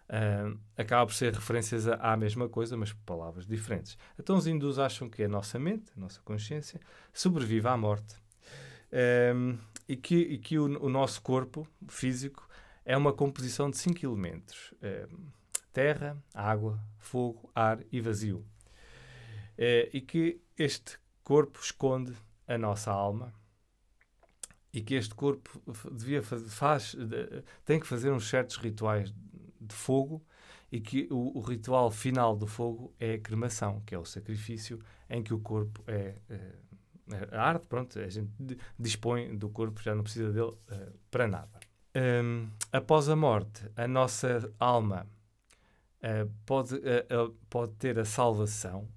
Uh, 0.10 0.58
acaba 0.76 1.06
por 1.06 1.14
ser 1.14 1.32
referências 1.32 1.88
à, 1.88 2.18
mesma 2.18 2.50
coisa, 2.50 2.76
mas 2.76 2.92
palavras 2.92 3.46
diferentes. 3.46 3.96
Então 4.18 4.38
os 4.38 4.48
hindus 4.48 4.80
acham 4.80 5.08
que 5.08 5.22
a 5.22 5.28
nossa 5.28 5.60
mente, 5.60 5.92
a 5.96 6.00
nossa 6.00 6.20
consciência, 6.22 6.82
sobrevive 7.14 7.68
à 7.68 7.78
morte. 7.78 8.16
Um, 9.36 9.56
e 9.88 9.96
que, 9.96 10.16
e 10.16 10.40
que 10.40 10.58
o, 10.58 10.84
o, 10.84 10.90
nosso 10.90 11.22
corpo 11.22 11.68
físico 11.88 12.49
é 12.90 12.98
uma 12.98 13.14
composição 13.14 13.70
de 13.70 13.78
cinco 13.78 14.04
elementos: 14.04 14.74
um, 14.82 15.28
terra, 15.72 16.18
água, 16.34 16.84
fogo, 16.98 17.52
ar 17.54 17.80
e 17.92 18.02
vazio. 18.02 18.40
Uh, 18.40 19.86
e 19.94 20.02
que 20.02 20.42
este 20.58 20.98
corpo 21.24 21.60
esconde 21.62 22.14
a 22.48 22.58
nossa 22.58 22.92
alma 22.92 23.32
e 24.74 24.82
que 24.82 24.96
este 24.96 25.14
corpo 25.14 25.62
devia 25.92 26.24
faz, 26.24 26.96
tem 27.64 27.80
que 27.80 27.86
fazer 27.86 28.12
uns 28.12 28.28
certos 28.28 28.58
rituais 28.58 29.14
de 29.62 29.76
fogo 29.76 30.26
e 30.72 30.80
que 30.80 31.08
o, 31.12 31.38
o, 31.38 31.42
ritual 31.42 31.92
final 31.92 32.36
do 32.36 32.48
fogo 32.48 32.94
é 33.00 33.14
a 33.14 33.20
cremação, 33.20 33.82
que 33.86 33.94
é 33.94 34.00
o 34.00 34.06
sacrifício 34.06 34.80
em 35.10 35.22
que 35.22 35.34
o 35.34 35.40
corpo 35.40 35.84
é, 35.86 36.16
é, 36.30 36.54
é 37.12 37.38
arde, 37.38 37.66
pronto, 37.68 38.00
a 38.00 38.10
gente 38.10 38.32
dispõe 38.80 39.36
do 39.38 39.50
corpo, 39.50 39.82
já 39.82 39.94
não 39.94 40.04
precisa 40.04 40.32
dele 40.32 40.52
uh, 40.52 41.00
para 41.12 41.28
nada. 41.28 41.69
Um, 41.96 42.50
após 42.72 43.10
a 43.10 43.16
morte, 43.16 43.70
a 43.76 43.88
nossa 43.88 44.54
alma 44.60 45.08
uh, 46.04 46.32
pode, 46.46 46.76
uh, 46.76 47.36
pode 47.50 47.74
ter 47.74 47.98
a 47.98 48.06
salvação, 48.06 48.88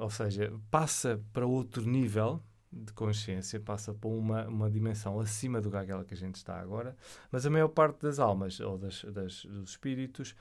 ou 0.00 0.10
seja, 0.10 0.52
passa 0.68 1.22
para 1.32 1.46
outro 1.46 1.82
nível 1.82 2.42
de 2.72 2.92
consciência 2.92 3.60
passa 3.60 3.94
por 3.94 4.08
uma, 4.08 4.48
uma 4.48 4.68
dimensão 4.68 5.20
acima 5.20 5.60
do 5.60 5.70
que 5.70 5.76
aquela 5.76 6.04
que 6.04 6.12
a 6.12 6.16
gente 6.16 6.34
está 6.34 6.58
agora, 6.58 6.96
mas 7.30 7.46
a 7.46 7.50
maior 7.50 7.68
parte 7.68 8.02
das 8.02 8.18
almas 8.18 8.58
ou 8.58 8.76
das, 8.76 9.04
das 9.04 9.44
dos 9.44 9.70
espíritos 9.70 10.34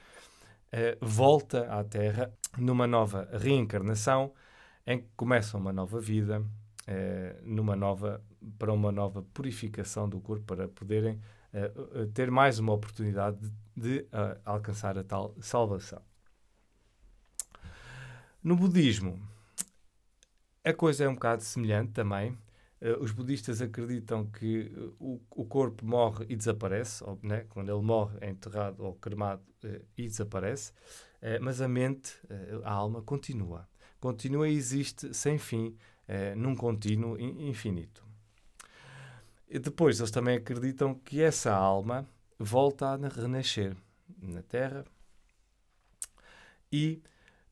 volta 1.00 1.72
à 1.72 1.84
Terra 1.84 2.34
numa 2.58 2.88
nova 2.88 3.30
reencarnação 3.32 4.34
em 4.88 5.00
que 5.00 5.10
começa 5.16 5.58
uma 5.60 5.72
nova 5.72 6.00
vida, 6.00 6.44
eh, 6.88 7.40
numa 7.44 7.76
nova, 7.76 8.24
para 8.58 8.72
uma 8.74 8.92
nova 8.92 9.24
purificação 9.34 10.08
do 10.08 10.20
corpo, 10.20 10.44
para 10.46 10.68
poderem 10.68 11.20
eh, 11.54 11.72
ter 12.14 12.30
mais 12.32 12.60
uma 12.60 12.74
oportunidade 12.74 13.38
de, 13.40 13.52
de 13.76 14.08
alcançar 14.46 14.98
a 14.98 15.04
tal 15.04 15.36
salvação. 15.40 16.02
No 18.44 18.58
budismo, 18.58 19.20
a 20.66 20.74
coisa 20.74 21.06
é 21.06 21.10
um 21.10 21.14
bocado 21.14 21.44
semelhante 21.44 21.92
também. 21.92 22.38
Uh, 22.82 23.02
os 23.02 23.12
budistas 23.12 23.62
acreditam 23.62 24.26
que 24.26 24.72
uh, 24.76 24.96
o, 25.00 25.22
o, 25.32 25.46
corpo 25.46 25.86
morre 25.86 26.26
e 26.28 26.36
desaparece, 26.36 27.04
ou, 27.04 27.18
né? 27.24 27.46
quando 27.50 27.70
ele 27.70 27.82
morre, 27.82 28.18
é 28.20 28.30
enterrado 28.30 28.84
ou 28.84 28.96
cremado 28.96 29.42
uh, 29.64 29.82
e 29.98 30.08
desaparece, 30.08 30.74
mas 31.40 31.62
a 31.62 31.70
mente, 31.70 32.20
a 32.66 32.74
alma, 32.74 33.02
continua. 33.02 33.66
Continua 33.98 34.50
e 34.50 34.54
existe 34.54 35.14
sem 35.14 35.38
fim, 35.38 35.74
num 36.36 36.56
contínuo 36.56 37.20
infinito. 37.20 38.04
E 39.48 39.60
depois, 39.60 40.00
eles 40.00 40.12
também 40.12 40.38
acreditam 40.38 40.96
que 40.96 41.22
essa 41.22 41.54
alma 41.54 42.08
volta 42.40 42.88
a 42.88 42.96
renascer 42.96 43.76
na 44.22 44.42
Terra 44.42 44.84
e 46.72 47.02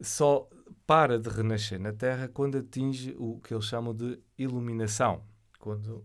só 0.01 0.49
para 0.87 1.19
de 1.19 1.29
renascer 1.29 1.79
na 1.79 1.93
Terra 1.93 2.27
quando 2.27 2.57
atinge 2.57 3.15
o 3.17 3.39
que 3.39 3.53
eles 3.53 3.65
chamam 3.65 3.93
de 3.93 4.19
iluminação, 4.37 5.23
quando, 5.59 6.03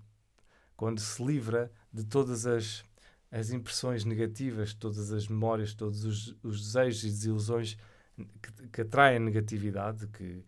quando 0.76 1.00
se 1.00 1.24
livra 1.24 1.72
de 1.90 2.04
todas 2.04 2.46
as, 2.46 2.84
as 3.30 3.50
impressões 3.50 4.04
negativas, 4.04 4.74
todas 4.74 5.10
as 5.12 5.26
memórias, 5.28 5.74
todos 5.74 6.04
os, 6.04 6.36
os 6.42 6.60
desejos 6.60 7.04
e 7.04 7.08
desilusões 7.08 7.78
que, 8.42 8.68
que 8.68 8.80
atraem 8.82 9.16
a 9.16 9.20
negatividade, 9.20 10.06
que 10.08 10.44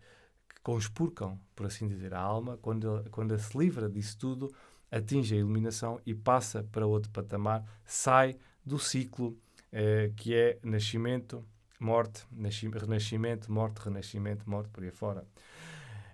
conspurcam, 0.63 1.39
por 1.55 1.65
assim 1.65 1.87
dizer, 1.87 2.13
a 2.13 2.19
alma, 2.19 2.57
quando, 2.57 3.05
quando 3.11 3.37
se 3.37 3.57
livra 3.57 3.89
disso 3.89 4.17
tudo, 4.17 4.53
atinge 4.91 5.35
a 5.35 5.37
iluminação 5.37 5.99
e 6.05 6.13
passa 6.13 6.63
para 6.71 6.85
outro 6.85 7.11
patamar, 7.11 7.63
sai 7.85 8.37
do 8.65 8.79
ciclo 8.79 9.37
eh, 9.71 10.11
que 10.15 10.35
é 10.35 10.57
nascimento, 10.63 11.45
morte, 11.79 12.25
renascimento, 12.31 13.51
morte, 13.51 13.77
renascimento, 13.79 14.49
morte, 14.49 14.69
por 14.69 14.83
aí 14.83 14.91
fora. 14.91 15.25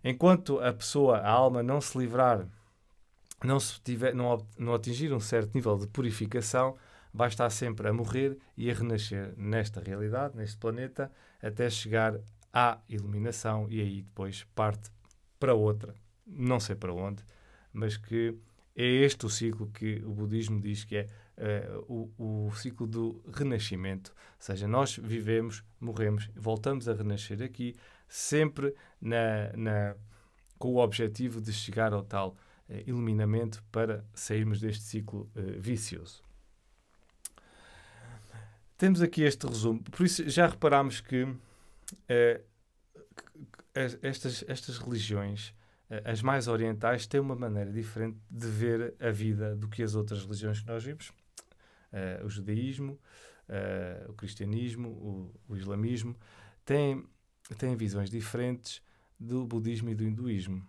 Enquanto 0.04 0.60
a 0.60 0.72
pessoa, 0.72 1.18
a 1.18 1.30
alma, 1.30 1.64
não 1.64 1.82
se 1.82 1.98
livrar, 1.98 2.48
não, 3.44 3.60
se 3.60 3.80
tiver, 3.82 4.14
não, 4.14 4.46
não 4.58 4.74
atingir 4.74 5.12
um 5.14 5.20
certo 5.20 5.56
nível 5.56 5.78
de 5.78 5.88
purificação, 5.88 6.76
vai 7.14 7.30
estar 7.30 7.50
sempre 7.50 7.88
a 7.88 7.94
morrer 7.94 8.38
e 8.58 8.70
a 8.70 8.74
renascer 8.74 9.34
nesta 9.38 9.80
realidade, 9.80 10.36
neste 10.36 10.58
planeta, 10.58 11.12
até 11.42 11.70
chegar 11.70 12.20
à 12.56 12.80
iluminação 12.88 13.68
e 13.70 13.82
aí 13.82 14.02
depois 14.02 14.46
parte 14.56 14.90
para 15.38 15.54
outra, 15.54 15.94
não 16.26 16.58
sei 16.58 16.74
para 16.74 16.94
onde, 16.94 17.22
mas 17.74 17.98
que 17.98 18.34
é 18.74 18.86
este 18.86 19.26
o 19.26 19.30
ciclo 19.30 19.68
que 19.68 20.02
o 20.06 20.14
budismo 20.14 20.62
diz 20.62 20.86
que 20.86 20.96
é 20.96 21.08
uh, 21.38 22.14
o, 22.18 22.48
o 22.48 22.56
ciclo 22.56 22.88
do 22.88 23.22
renascimento. 23.34 24.12
Ou 24.12 24.16
seja, 24.40 24.68
nós 24.70 24.98
vivemos, 24.98 25.66
morremos, 25.82 26.30
voltamos 26.34 26.88
a 26.88 26.94
renascer 26.94 27.42
aqui, 27.42 27.76
sempre 28.08 28.74
na, 29.02 29.52
na, 29.56 29.96
com 30.58 30.70
o 30.70 30.78
objetivo 30.78 31.42
de 31.42 31.52
chegar 31.52 31.92
ao 31.92 32.04
tal 32.04 32.38
uh, 32.70 32.74
iluminamento 32.88 33.62
para 33.70 34.06
sairmos 34.14 34.62
deste 34.62 34.84
ciclo 34.84 35.30
uh, 35.36 35.60
vicioso. 35.60 36.24
Temos 38.78 39.02
aqui 39.02 39.24
este 39.24 39.46
resumo. 39.46 39.84
Por 39.84 40.06
isso, 40.06 40.30
já 40.30 40.48
reparámos 40.48 41.02
que 41.02 41.28
estas, 44.02 44.44
estas 44.48 44.78
religiões 44.78 45.54
as 46.04 46.22
mais 46.22 46.48
orientais 46.48 47.06
têm 47.06 47.20
uma 47.20 47.36
maneira 47.36 47.72
diferente 47.72 48.18
de 48.30 48.48
ver 48.48 48.96
a 49.00 49.12
vida 49.12 49.56
do 49.56 49.68
que 49.68 49.84
as 49.84 49.94
outras 49.94 50.24
religiões 50.24 50.62
que 50.62 50.68
nós 50.68 50.84
vimos 50.84 51.12
o 52.24 52.30
judaísmo, 52.30 53.00
o 54.08 54.14
cristianismo, 54.14 54.90
o, 54.90 55.54
o, 55.54 55.56
islamismo, 55.56 56.16
têm, 56.64 57.08
têm 57.58 57.76
visões 57.76 58.10
diferentes 58.10 58.82
do 59.20 59.46
budismo 59.46 59.90
e 59.90 59.96
do 59.96 60.04
hinduísmo. 60.04 60.66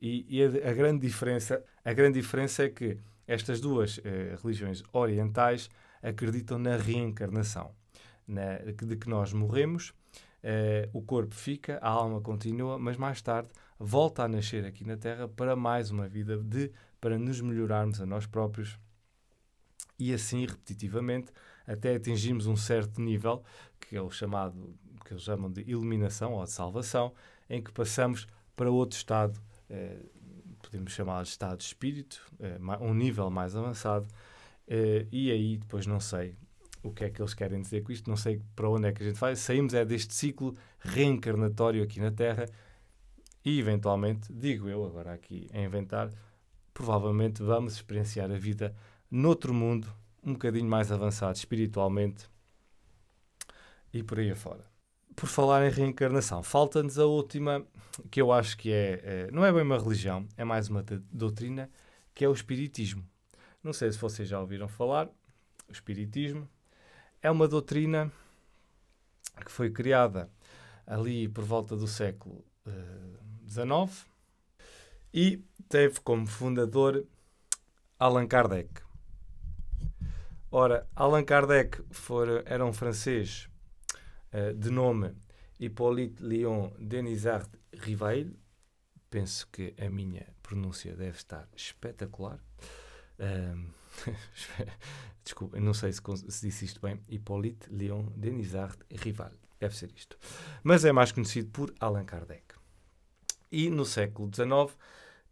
E, 0.00 0.26
e 0.28 0.42
a, 0.42 0.70
a, 0.70 0.72
grande 0.72 1.06
diferença, 1.06 1.64
a 1.84 1.92
grande 1.92 2.20
diferença 2.20 2.64
é 2.64 2.68
que 2.68 2.98
estas 3.26 3.60
duas 3.60 4.00
religiões 4.42 4.82
orientais 4.92 5.70
acreditam 6.02 6.58
na 6.58 6.76
reencarnação, 6.76 7.74
na, 8.26 8.58
de 8.58 8.96
que 8.96 9.08
nós 9.08 9.32
morremos, 9.32 9.94
o 10.92 11.00
corpo 11.02 11.34
fica, 11.34 11.78
a 11.80 11.88
alma 11.88 12.20
continua, 12.20 12.78
mas 12.78 12.96
mais 12.96 13.22
tarde 13.22 13.48
volta 13.78 14.24
a 14.24 14.28
nascer 14.28 14.64
aqui 14.64 14.84
na 14.84 14.96
Terra 14.96 15.28
para 15.28 15.54
mais 15.54 15.90
uma 15.90 16.08
vida 16.08 16.36
de 16.36 16.72
para 17.00 17.18
nos 17.18 17.40
melhorarmos 17.40 18.00
a 18.00 18.06
nós 18.06 18.26
próprios. 18.26 18.78
E 19.98 20.12
assim 20.12 20.46
repetitivamente 20.46 21.32
até 21.66 21.94
atingirmos 21.94 22.46
um 22.46 22.56
certo 22.56 23.00
nível 23.00 23.42
que 23.80 23.96
é 23.96 24.00
o 24.02 24.10
chamado 24.10 24.74
que 25.04 25.12
eles 25.12 25.22
chamam 25.22 25.50
de 25.50 25.62
iluminação 25.62 26.32
ou 26.32 26.44
de 26.44 26.50
salvação, 26.50 27.12
em 27.48 27.62
que 27.62 27.72
passamos 27.72 28.26
para 28.56 28.70
outro 28.70 28.96
estado, 28.96 29.40
eh, 29.68 29.98
podemos 30.62 30.92
chamar 30.92 31.22
de 31.22 31.28
estado 31.28 31.58
de 31.58 31.64
espírito, 31.64 32.22
eh, 32.40 32.58
um 32.80 32.94
nível 32.94 33.30
mais 33.30 33.56
avançado, 33.56 34.06
eh, 34.66 35.06
e 35.10 35.30
aí 35.30 35.56
depois 35.56 35.86
não 35.86 36.00
sei 36.00 36.36
o 36.82 36.90
que 36.90 37.04
é 37.04 37.10
que 37.10 37.20
eles 37.20 37.34
querem 37.34 37.60
dizer 37.60 37.82
com 37.82 37.92
isto, 37.92 38.10
não 38.10 38.16
sei 38.16 38.40
para 38.56 38.68
onde 38.68 38.88
é 38.88 38.92
que 38.92 39.02
a 39.02 39.06
gente 39.06 39.18
vai. 39.18 39.36
Saímos 39.36 39.72
é 39.74 39.84
deste 39.84 40.14
ciclo 40.14 40.54
reencarnatório 40.80 41.82
aqui 41.82 42.00
na 42.00 42.10
Terra 42.10 42.46
e 43.44 43.58
eventualmente, 43.58 44.32
digo 44.32 44.68
eu 44.68 44.84
agora 44.84 45.12
aqui 45.12 45.48
a 45.52 45.60
inventar, 45.60 46.10
provavelmente 46.74 47.42
vamos 47.42 47.74
experienciar 47.74 48.30
a 48.30 48.38
vida 48.38 48.74
noutro 49.10 49.52
mundo, 49.54 49.92
um 50.24 50.32
bocadinho 50.32 50.68
mais 50.68 50.90
avançado 50.90 51.36
espiritualmente 51.36 52.28
e 53.92 54.02
por 54.02 54.18
aí 54.18 54.30
afora. 54.30 54.64
Por 55.14 55.28
falar 55.28 55.66
em 55.66 55.70
reencarnação, 55.70 56.42
falta-nos 56.42 56.98
a 56.98 57.04
última, 57.04 57.64
que 58.10 58.20
eu 58.20 58.32
acho 58.32 58.56
que 58.56 58.72
é, 58.72 59.00
é, 59.04 59.30
não 59.30 59.44
é 59.44 59.52
bem 59.52 59.62
uma 59.62 59.78
religião, 59.78 60.26
é 60.36 60.44
mais 60.44 60.68
uma 60.68 60.82
doutrina, 61.12 61.68
que 62.14 62.24
é 62.24 62.28
o 62.28 62.32
Espiritismo. 62.32 63.04
Não 63.62 63.72
sei 63.72 63.92
se 63.92 63.98
vocês 63.98 64.28
já 64.28 64.40
ouviram 64.40 64.68
falar, 64.68 65.08
o 65.68 65.72
Espiritismo 65.72 66.48
é 67.22 67.30
uma 67.30 67.46
doutrina 67.46 68.10
que 69.44 69.50
foi 69.50 69.70
criada 69.70 70.28
ali 70.86 71.28
por 71.28 71.44
volta 71.44 71.76
do 71.76 71.86
século 71.86 72.44
XIX 73.48 73.70
uh, 73.70 74.04
e 75.14 75.44
teve 75.68 76.00
como 76.00 76.26
fundador 76.26 77.06
Allan 77.98 78.26
Kardec. 78.26 78.82
Ora, 80.50 80.86
Allan 80.94 81.24
Kardec 81.24 81.82
for, 81.92 82.42
era 82.44 82.66
um 82.66 82.72
francês 82.72 83.48
uh, 84.34 84.52
de 84.54 84.70
nome 84.70 85.14
Hippolyte 85.60 86.22
Léon 86.22 86.72
Denisard 86.78 87.48
Rivail. 87.72 88.36
Penso 89.08 89.46
que 89.52 89.74
a 89.78 89.88
minha 89.88 90.26
pronúncia 90.42 90.96
deve 90.96 91.16
estar 91.16 91.48
espetacular. 91.54 92.38
Uh, 93.18 93.68
desculpa, 95.24 95.58
não 95.60 95.74
sei 95.74 95.92
se, 95.92 96.00
se, 96.28 96.46
disse 96.46 96.64
isto 96.64 96.80
bem. 96.80 97.00
Hippolyte 97.08 97.72
Léon 97.72 98.06
Denisard 98.16 98.78
Rival. 98.90 99.32
Deve 99.58 99.76
ser 99.76 99.90
isto. 99.94 100.18
Mas 100.62 100.84
é 100.84 100.92
mais 100.92 101.12
conhecido 101.12 101.50
por 101.50 101.72
Allan 101.78 102.04
Kardec. 102.04 102.54
E 103.50 103.70
no 103.70 103.84
século 103.84 104.30
XIX 104.34 104.76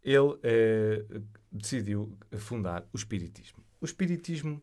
ele 0.03 0.39
eh, 0.43 1.05
decidiu 1.51 2.17
fundar 2.37 2.87
o 2.93 2.97
Espiritismo. 2.97 3.63
O 3.79 3.85
Espiritismo 3.85 4.61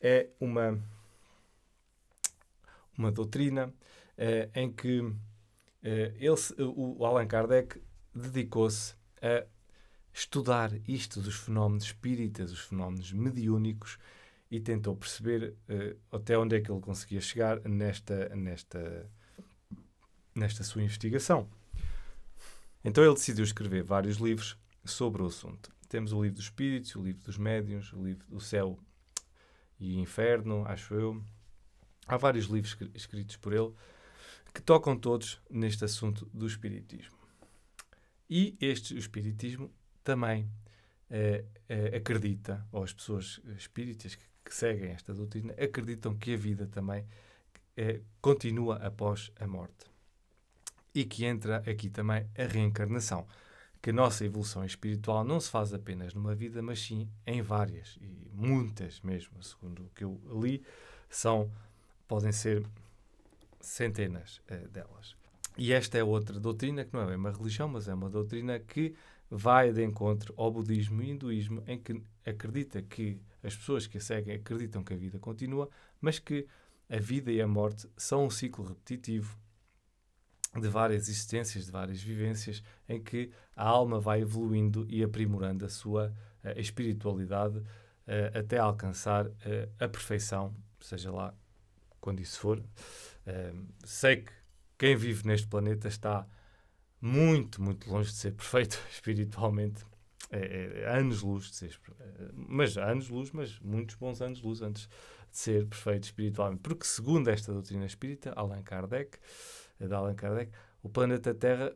é 0.00 0.28
uma, 0.38 0.78
uma 2.96 3.10
doutrina 3.10 3.72
eh, 4.16 4.48
em 4.54 4.72
que 4.72 5.12
eh, 5.82 6.14
ele, 6.18 6.36
o 6.58 7.04
Allan 7.04 7.26
Kardec 7.26 7.80
dedicou-se 8.14 8.94
a 9.20 9.44
estudar 10.12 10.72
isto 10.88 11.20
dos 11.20 11.36
fenómenos 11.36 11.84
espíritas, 11.84 12.50
os 12.50 12.60
fenómenos 12.60 13.12
mediúnicos, 13.12 13.98
e 14.50 14.60
tentou 14.60 14.96
perceber 14.96 15.56
uh, 15.68 16.16
até 16.16 16.38
onde 16.38 16.56
é 16.56 16.60
que 16.60 16.70
ele 16.70 16.80
conseguia 16.80 17.20
chegar 17.20 17.60
nesta, 17.68 18.28
nesta, 18.34 19.10
nesta 20.34 20.62
sua 20.62 20.82
investigação. 20.82 21.48
Então 22.84 23.04
ele 23.04 23.14
decidiu 23.14 23.44
escrever 23.44 23.82
vários 23.82 24.18
livros 24.18 24.56
sobre 24.84 25.22
o 25.22 25.26
assunto. 25.26 25.74
Temos 25.88 26.12
o 26.12 26.22
livro 26.22 26.36
dos 26.36 26.44
espíritos, 26.44 26.94
o 26.94 27.02
livro 27.02 27.22
dos 27.24 27.36
médiuns, 27.36 27.92
o 27.92 28.04
livro 28.04 28.26
do 28.28 28.40
céu 28.40 28.78
e 29.78 29.98
inferno, 29.98 30.64
acho 30.66 30.94
eu. 30.94 31.22
Há 32.06 32.16
vários 32.16 32.46
livros 32.46 32.76
escritos 32.94 33.36
por 33.36 33.52
ele 33.52 33.72
que 34.54 34.62
tocam 34.62 34.96
todos 34.96 35.40
neste 35.50 35.84
assunto 35.84 36.30
do 36.32 36.46
espiritismo. 36.46 37.16
E 38.28 38.56
este 38.60 38.94
o 38.94 38.98
espiritismo 38.98 39.72
também 40.02 40.48
eh, 41.10 41.44
eh, 41.68 41.96
acredita, 41.96 42.66
ou 42.72 42.82
as 42.82 42.92
pessoas 42.92 43.40
espíritas 43.56 44.14
que, 44.14 44.24
que, 44.46 44.54
seguem 44.54 44.90
esta 44.90 45.12
doutrina, 45.12 45.52
acreditam 45.54 46.16
que 46.16 46.34
a 46.34 46.36
vida 46.36 46.68
também 46.68 47.04
eh, 47.76 48.00
continua 48.20 48.76
após 48.76 49.32
a 49.40 49.46
morte. 49.46 49.90
E 50.94 51.04
que 51.04 51.24
entra 51.24 51.58
aqui 51.68 51.90
também 51.90 52.26
a 52.38 52.44
reencarnação. 52.44 53.26
Que 53.82 53.90
a 53.90 53.92
nossa 53.92 54.24
evolução 54.24 54.64
espiritual 54.64 55.24
não 55.24 55.40
se 55.40 55.50
faz 55.50 55.74
apenas 55.74 56.14
numa 56.14 56.34
vida, 56.34 56.62
mas 56.62 56.80
sim 56.80 57.10
em 57.26 57.42
várias, 57.42 57.98
e 58.00 58.30
muitas 58.32 59.00
mesmo, 59.00 59.42
segundo 59.42 59.84
o 59.84 59.90
que 59.90 60.04
eu 60.04 60.20
li, 60.40 60.62
são, 61.10 61.50
podem 62.08 62.32
ser 62.32 62.64
centenas 63.60 64.40
delas. 64.70 65.16
E 65.58 65.72
esta 65.72 65.98
é 65.98 66.04
outra 66.04 66.38
doutrina 66.38 66.84
que 66.84 66.94
não 66.94 67.10
é 67.10 67.16
uma 67.16 67.30
religião, 67.30 67.68
mas 67.68 67.88
é 67.88 67.94
uma 67.94 68.08
doutrina 68.08 68.58
que 68.58 68.94
vai 69.30 69.72
de 69.72 69.82
encontro 69.84 70.32
ao 70.36 70.50
budismo 70.50 71.02
e 71.02 71.10
hinduísmo, 71.10 71.62
em 71.66 71.78
que 71.78 72.00
acredita 72.26 72.82
que 72.82 73.20
as 73.42 73.54
pessoas 73.56 73.86
que 73.86 73.98
a 73.98 74.00
seguem 74.00 74.34
acreditam 74.34 74.82
que 74.82 74.92
a 74.92 74.96
vida 74.96 75.18
continua, 75.18 75.70
mas 76.00 76.18
que 76.18 76.46
a 76.88 76.98
vida 76.98 77.30
e 77.30 77.40
a 77.40 77.46
morte 77.46 77.88
são 77.96 78.26
um 78.26 78.30
ciclo 78.30 78.64
repetitivo 78.66 79.38
de 80.60 80.68
várias 80.68 81.08
existências, 81.08 81.66
de 81.66 81.72
várias 81.72 82.00
vivências, 82.00 82.62
em 82.88 83.02
que 83.02 83.30
a 83.54 83.64
alma 83.64 84.00
vai 84.00 84.22
evoluindo 84.22 84.86
e 84.88 85.02
aprimorando 85.02 85.64
a 85.64 85.68
sua 85.68 86.12
uh, 86.44 86.58
espiritualidade 86.58 87.58
uh, 87.58 88.38
até 88.38 88.58
alcançar 88.58 89.26
uh, 89.26 89.32
a 89.78 89.88
perfeição, 89.88 90.54
seja 90.80 91.10
lá 91.10 91.34
quando 92.00 92.20
isso 92.20 92.38
for. 92.38 92.62
sei 93.84 94.18
que 94.18 94.32
quem 94.78 94.94
vive 94.94 95.26
neste 95.26 95.48
planeta 95.48 95.88
está 95.88 96.26
muito, 97.00 97.60
muito 97.60 97.90
longe 97.90 98.10
de 98.10 98.16
ser 98.16 98.30
perfeito 98.36 98.80
espiritualmente. 98.90 99.84
É, 100.30 100.82
é, 100.82 100.98
anos-luz 100.98 101.50
de 101.50 101.56
ser. 101.56 101.80
Mas 102.34 102.76
anos-luz, 102.76 103.30
mas 103.30 103.58
muitos 103.60 103.94
bons 103.94 104.20
anos-luz 104.20 104.60
antes 104.60 104.88
de 105.30 105.38
ser 105.38 105.66
perfeito 105.66 106.04
espiritualmente. 106.04 106.62
Porque, 106.62 106.84
segundo 106.84 107.28
esta 107.28 107.52
doutrina 107.52 107.86
espírita, 107.86 108.32
Allan 108.34 108.62
Kardec, 108.62 109.18
de 109.78 109.94
Allan 109.94 110.14
Kardec, 110.14 110.50
o 110.82 110.88
planeta 110.88 111.34
Terra, 111.34 111.72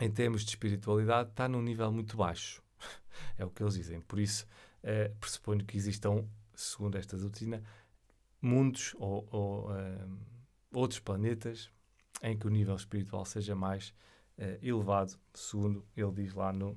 em 0.00 0.10
termos 0.10 0.42
de 0.42 0.50
espiritualidade, 0.50 1.30
está 1.30 1.48
num 1.48 1.60
nível 1.60 1.92
muito 1.92 2.16
baixo. 2.16 2.62
é 3.36 3.44
o 3.44 3.50
que 3.50 3.62
eles 3.62 3.74
dizem. 3.74 4.00
Por 4.00 4.18
isso, 4.18 4.46
é, 4.82 5.08
pressuponho 5.20 5.64
que 5.64 5.76
existam, 5.76 6.26
segundo 6.54 6.96
esta 6.96 7.16
doutrina, 7.16 7.62
mundos 8.40 8.94
ou, 8.98 9.26
ou 9.30 9.70
um, 9.70 10.18
outros 10.72 11.00
planetas 11.00 11.70
em 12.22 12.36
que 12.38 12.46
o 12.46 12.50
nível 12.50 12.74
espiritual 12.74 13.24
seja 13.24 13.54
mais 13.54 13.92
elevado, 14.60 15.16
segundo 15.32 15.86
ele 15.96 16.10
diz 16.10 16.34
lá 16.34 16.52
no, 16.52 16.76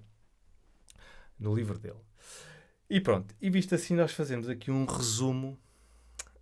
no 1.40 1.54
livro 1.54 1.78
dele. 1.78 2.00
E 2.90 3.02
pronto, 3.02 3.36
e 3.42 3.50
visto 3.50 3.76
assim, 3.76 3.96
nós 3.96 4.14
fazemos 4.14 4.48
aqui 4.48 4.72
um 4.72 4.86
resumo, 4.86 5.60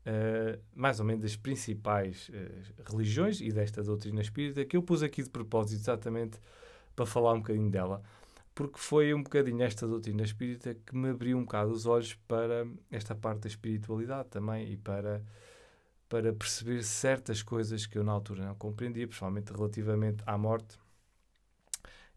uh, 0.06 0.60
mais 0.76 1.00
ou 1.00 1.06
menos, 1.06 1.24
das 1.24 1.36
principais 1.36 2.30
uh, 2.30 2.92
religiões 2.92 3.42
e 3.42 3.52
desta 3.52 3.82
doutrina 3.82 4.22
espírita, 4.22 4.64
que 4.64 4.78
eu 4.78 4.84
pus 4.84 5.02
aqui 5.02 5.24
de 5.24 5.30
propósito 5.30 5.82
exatamente 5.82 6.40
para 6.96 7.06
falar 7.06 7.34
um 7.34 7.40
bocadinho 7.40 7.70
dela, 7.70 8.02
porque 8.54 8.78
foi 8.78 9.14
um 9.14 9.24
bocadinho 9.24 9.64
esta 9.64 9.88
doutrina 9.88 10.24
espírita 10.24 10.76
que 10.76 10.96
me 10.96 11.10
abriu 11.10 11.38
um 11.38 11.44
bocado 11.44 11.72
os 11.72 11.86
olhos 11.86 12.14
para 12.28 12.68
esta 12.92 13.16
parte 13.16 13.42
da 13.42 13.48
espiritualidade 13.48 14.30
também 14.30 14.72
e 14.72 14.78
para 14.78 15.22
para 16.08 16.32
perceber 16.32 16.84
certas 16.84 17.42
coisas 17.42 17.86
que 17.86 17.98
eu 17.98 18.04
na 18.04 18.12
altura 18.12 18.46
não 18.46 18.56
compreendia, 18.56 19.08
principalmente 19.08 19.52
relativamente 19.52 20.24
à 20.26 20.38
morte. 20.38 20.78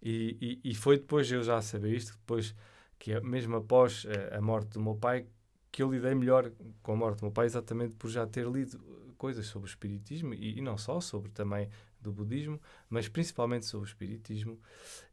E, 0.02 0.60
e, 0.64 0.70
e 0.70 0.74
foi 0.74 0.98
depois 0.98 1.30
eu 1.30 1.42
já 1.42 1.60
saber 1.60 1.94
isto, 1.94 2.12
depois 2.12 2.54
que 2.98 3.12
é 3.12 3.20
mesmo 3.20 3.56
após 3.56 4.06
a, 4.32 4.38
a 4.38 4.40
morte 4.40 4.70
do 4.70 4.80
meu 4.80 4.94
pai, 4.94 5.26
que 5.70 5.82
eu 5.82 5.90
lidei 5.90 6.14
melhor 6.14 6.50
com 6.82 6.92
a 6.92 6.96
morte 6.96 7.20
do 7.20 7.26
meu 7.26 7.32
pai, 7.32 7.46
exatamente 7.46 7.94
por 7.94 8.08
já 8.08 8.26
ter 8.26 8.46
lido 8.46 8.78
coisas 9.16 9.46
sobre 9.46 9.68
o 9.68 9.70
espiritismo 9.70 10.32
e, 10.32 10.58
e 10.58 10.60
não 10.60 10.78
só 10.78 11.00
sobre 11.00 11.30
também 11.30 11.68
do 12.00 12.12
budismo, 12.12 12.60
mas 12.88 13.08
principalmente 13.08 13.66
sobre 13.66 13.88
o 13.88 13.90
espiritismo. 13.90 14.58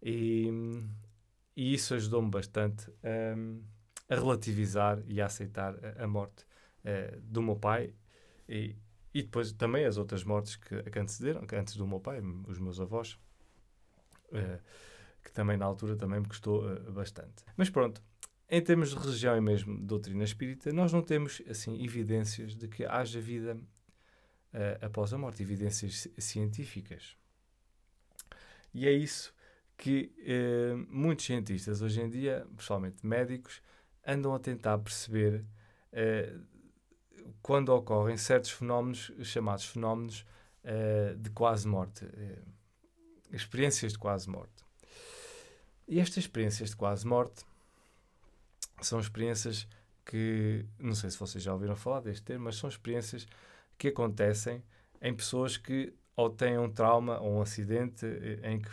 E, 0.01 0.47
e 1.55 1.73
isso 1.73 1.93
ajudou-me 1.95 2.29
bastante 2.29 2.91
a, 3.03 4.13
a 4.13 4.15
relativizar 4.15 5.01
e 5.07 5.19
a 5.19 5.25
aceitar 5.25 5.75
a, 5.83 6.03
a 6.03 6.07
morte 6.07 6.45
uh, 6.83 7.19
do 7.21 7.41
meu 7.41 7.55
pai 7.55 7.93
e, 8.47 8.75
e 9.13 9.23
depois 9.23 9.51
também 9.53 9.85
as 9.85 9.97
outras 9.97 10.23
mortes 10.23 10.55
que, 10.55 10.83
que 10.83 10.99
antecederam, 10.99 11.45
que 11.45 11.55
antes 11.55 11.75
do 11.75 11.87
meu 11.87 11.99
pai, 11.99 12.21
os 12.47 12.59
meus 12.59 12.79
avós, 12.79 13.17
uh, 14.31 14.59
que 15.23 15.31
também 15.31 15.57
na 15.57 15.65
altura 15.65 15.95
também 15.95 16.19
me 16.19 16.27
custou 16.27 16.65
uh, 16.65 16.91
bastante. 16.91 17.43
Mas 17.55 17.69
pronto, 17.69 18.01
em 18.49 18.61
termos 18.61 18.89
de 18.89 18.95
religião 18.97 19.35
e 19.35 19.41
mesmo 19.41 19.77
doutrina 19.79 20.23
espírita, 20.23 20.71
nós 20.71 20.93
não 20.93 21.01
temos 21.01 21.41
assim 21.49 21.83
evidências 21.83 22.55
de 22.55 22.67
que 22.67 22.85
haja 22.85 23.19
vida 23.19 23.55
uh, 23.55 24.85
após 24.85 25.13
a 25.13 25.17
morte, 25.17 25.41
evidências 25.41 26.07
científicas. 26.17 27.17
E 28.73 28.87
é 28.87 28.91
isso 28.91 29.33
que 29.77 30.13
muitos 30.89 31.25
cientistas 31.25 31.81
hoje 31.81 32.01
em 32.01 32.09
dia, 32.09 32.45
pessoalmente 32.55 33.05
médicos, 33.05 33.61
andam 34.05 34.33
a 34.33 34.39
tentar 34.39 34.77
perceber 34.77 35.45
quando 37.41 37.69
ocorrem 37.69 38.17
certos 38.17 38.51
fenómenos, 38.51 39.11
chamados 39.23 39.65
fenómenos 39.65 40.25
uh, 40.63 41.15
de 41.17 41.29
quase 41.29 41.67
morte, 41.67 42.05
uh, 42.05 42.54
experiências 43.31 43.93
de 43.93 43.99
quase 43.99 44.29
morte. 44.29 44.63
E 45.87 45.99
estas 45.99 46.23
experiências 46.23 46.71
de 46.71 46.75
quase 46.75 47.05
morte 47.05 47.43
são 48.81 48.99
experiências 48.99 49.67
que, 50.05 50.65
não 50.79 50.93
sei 50.93 51.09
se 51.09 51.17
vocês 51.17 51.43
já 51.43 51.53
ouviram 51.53 51.75
falar 51.75 52.01
deste 52.01 52.23
termo, 52.23 52.45
mas 52.45 52.57
são 52.57 52.69
experiências 52.69 53.27
que 53.77 53.89
acontecem 53.89 54.63
em 55.01 55.13
pessoas 55.13 55.57
que 55.57 55.93
ou 56.15 56.29
têm 56.29 56.57
um 56.57 56.71
trauma 56.71 57.19
ou 57.19 57.37
um 57.37 57.41
acidente 57.41 58.05
eh, 58.05 58.51
em 58.51 58.59
que 58.59 58.69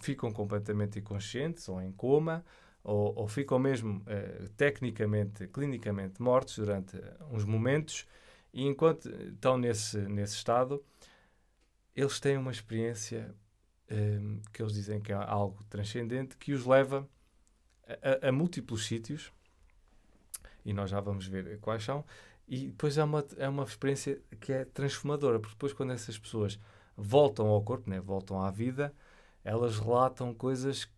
ficam 0.00 0.30
completamente 0.30 0.98
inconscientes 0.98 1.68
ou 1.68 1.80
em 1.80 1.90
coma 1.90 2.44
ou, 2.84 3.14
ou 3.16 3.28
ficam 3.28 3.58
mesmo 3.58 3.98
uh, 4.00 4.48
tecnicamente, 4.56 5.46
clinicamente 5.46 6.20
mortos 6.20 6.56
durante 6.56 7.00
uns 7.30 7.44
momentos 7.44 8.06
e 8.52 8.66
enquanto 8.66 9.08
estão 9.08 9.56
nesse, 9.56 9.98
nesse 9.98 10.34
estado, 10.34 10.82
eles 11.94 12.20
têm 12.20 12.36
uma 12.36 12.50
experiência 12.50 13.34
um, 13.90 13.94
ehm, 13.94 14.40
que 14.52 14.62
eles 14.62 14.74
dizem 14.74 15.00
que 15.00 15.12
é 15.12 15.16
algo 15.16 15.62
transcendente 15.64 16.36
que 16.36 16.52
os 16.52 16.64
leva 16.64 17.08
a, 17.86 18.28
a, 18.28 18.32
múltiplos 18.32 18.86
sítios 18.86 19.32
e 20.64 20.72
nós 20.72 20.90
já 20.90 21.00
vamos 21.00 21.26
ver 21.26 21.58
quais 21.60 21.82
são 21.82 22.04
E 22.48 22.68
depois 22.68 22.96
é 22.98 23.04
uma, 23.04 23.24
é 23.36 23.48
uma 23.48 23.64
experiência 23.64 24.20
que 24.40 24.52
é 24.52 24.64
transformadora, 24.64 25.38
porque 25.38 25.54
depois, 25.54 25.72
quando 25.72 25.92
essas 25.92 26.18
pessoas 26.18 26.58
voltam 26.96 27.46
ao 27.46 27.62
corpo, 27.62 27.88
né, 27.88 28.00
voltam 28.00 28.40
à 28.40 28.50
vida, 28.50 28.94
elas 29.44 29.78
relatam 29.78 30.34
coisas 30.34 30.88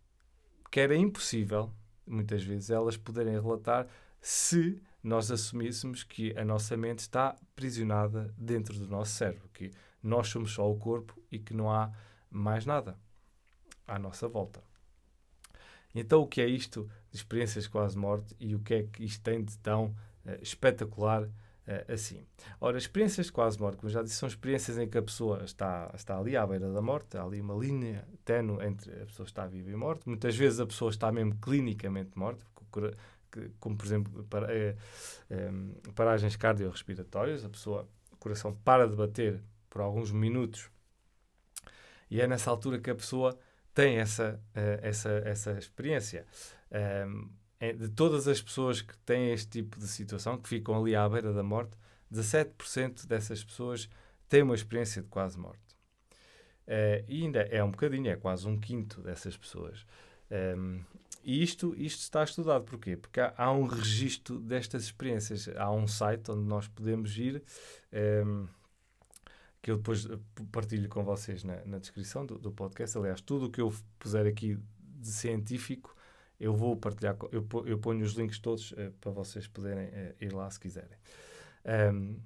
que 0.71 0.79
era 0.79 0.95
impossível, 0.95 1.71
muitas 2.05 2.43
vezes, 2.43 2.69
elas 2.69 2.97
poderem 2.97 3.39
relatar 3.39 3.87
se 4.21 4.81
nós 5.03 5.31
assumíssemos 5.31 6.03
que 6.03 6.35
a 6.37 6.43
nossa 6.43 6.75
mente 6.75 6.99
está 6.99 7.29
aprisionada 7.29 8.33
dentro 8.37 8.77
do 8.77 8.87
nosso 8.87 9.11
cérebro, 9.11 9.47
que 9.53 9.71
nós 10.07 10.27
somos 10.27 10.51
só 10.51 10.69
o 10.69 10.77
corpo 10.77 11.19
e 11.31 11.39
que 11.39 11.53
não 11.53 11.71
há 11.71 11.91
mais 12.29 12.65
nada 12.65 12.97
à 13.87 13.97
nossa 13.97 14.27
volta. 14.27 14.61
Então, 15.93 16.21
o 16.21 16.27
que 16.27 16.41
é 16.41 16.47
isto 16.47 16.89
de 17.09 17.17
experiências 17.17 17.67
quase-morte 17.67 18.35
e 18.39 18.53
o 18.53 18.59
que 18.59 18.73
é 18.73 18.83
que 18.83 19.05
isto 19.05 19.23
tem 19.23 19.41
de 19.41 19.57
tão 19.59 19.85
uh, 20.25 20.41
espetacular 20.41 21.23
uh, 21.23 21.31
assim? 21.91 22.25
Ora, 22.59 22.77
experiências 22.77 23.29
quase-morte, 23.29 23.77
como 23.77 23.89
já 23.89 24.03
disse, 24.03 24.15
são 24.15 24.27
experiências 24.27 24.77
em 24.77 24.89
que 24.89 24.97
a 24.97 25.01
pessoa 25.01 25.43
está, 25.45 25.89
está 25.95 26.19
ali 26.19 26.35
à 26.35 26.45
beira 26.45 26.71
da 26.73 26.81
morte, 26.81 27.17
há 27.17 27.23
ali 27.23 27.39
uma 27.39 27.55
linha 27.55 28.05
tenue 28.25 28.61
entre 28.65 28.91
a 28.91 29.05
pessoa 29.05 29.25
está 29.25 29.47
viva 29.47 29.71
e 29.71 29.75
morta. 29.75 30.03
Muitas 30.05 30.35
vezes 30.35 30.59
a 30.59 30.65
pessoa 30.65 30.91
está 30.91 31.09
mesmo 31.13 31.35
clinicamente 31.37 32.11
morta, 32.17 32.45
como 33.59 33.77
por 33.77 33.85
exemplo 33.85 34.23
para, 34.25 34.53
é, 34.53 34.75
paragens 35.93 36.35
cardiorrespiratórias, 36.35 37.45
a 37.45 37.49
pessoa, 37.49 37.87
o 38.11 38.17
coração 38.17 38.53
para 38.65 38.85
de 38.85 38.95
bater 38.95 39.41
por 39.75 39.81
alguns 39.81 40.09
minutos 40.09 40.69
e 42.09 42.21
é 42.21 42.27
nessa 42.27 42.49
altura 42.49 42.79
que 42.79 42.89
a 42.89 42.95
pessoa 42.95 43.37
tem 43.73 43.97
essa, 43.97 44.41
uh, 44.55 44.79
essa, 44.81 45.09
essa 45.25 45.51
experiência. 45.51 46.25
Um, 47.03 47.29
de 47.77 47.89
todas 47.89 48.25
as 48.27 48.41
pessoas 48.41 48.81
que 48.81 48.97
têm 48.99 49.31
este 49.31 49.49
tipo 49.49 49.77
de 49.77 49.87
situação, 49.87 50.37
que 50.37 50.47
ficam 50.47 50.79
ali 50.79 50.95
à 50.95 51.09
beira 51.09 51.33
da 51.33 51.43
morte, 51.43 51.77
17% 52.13 53.05
dessas 53.05 53.43
pessoas 53.43 53.89
têm 54.29 54.43
uma 54.43 54.55
experiência 54.55 55.01
de 55.01 55.09
quase 55.09 55.37
morte. 55.37 55.75
Uh, 56.65 57.03
e 57.09 57.23
ainda 57.23 57.41
é 57.41 57.61
um 57.61 57.71
bocadinho, 57.71 58.09
é 58.09 58.15
quase 58.15 58.47
um 58.47 58.57
quinto 58.57 59.01
dessas 59.01 59.35
pessoas. 59.35 59.85
Um, 60.57 60.79
e 61.21 61.43
isto, 61.43 61.75
isto 61.75 61.99
está 61.99 62.23
estudado. 62.23 62.63
Porquê? 62.63 62.95
Porque 62.95 63.19
há, 63.19 63.33
há, 63.35 63.51
um 63.51 63.65
registro 63.65 64.39
destas 64.39 64.83
experiências. 64.83 65.49
Há 65.57 65.69
um 65.69 65.85
site 65.85 66.31
onde 66.31 66.47
nós 66.47 66.65
podemos 66.69 67.17
ir. 67.17 67.43
Que 69.65 69.71
eu 69.71 69.77
depois 69.77 70.05
eh, 70.05 70.19
partilho 70.51 70.87
com 70.87 71.03
vocês 71.03 71.43
na, 71.43 71.65
na 71.65 71.79
descrição 71.79 72.23
do, 72.23 72.37
do, 72.37 72.51
podcast. 72.51 72.95
Aliás, 72.99 73.19
tudo 73.19 73.47
o 73.47 73.49
que 73.49 73.59
eu 73.59 73.73
puser 73.97 74.27
aqui 74.27 74.59
de 74.77 75.07
científico, 75.07 75.95
eu 76.39 76.53
vou 76.53 76.77
partilhar, 76.77 77.17
eu, 77.31 77.43
eu 77.65 77.79
ponho 77.79 78.05
os 78.05 78.13
links 78.13 78.37
todos 78.37 78.73
uh, 78.73 78.93
para 79.01 79.09
vocês 79.09 79.47
poderem 79.47 79.87
uh, 79.87 80.15
ir 80.21 80.31
lá 80.31 80.47
se 80.51 80.59
quiserem. 80.59 80.95
Um, 81.91 82.19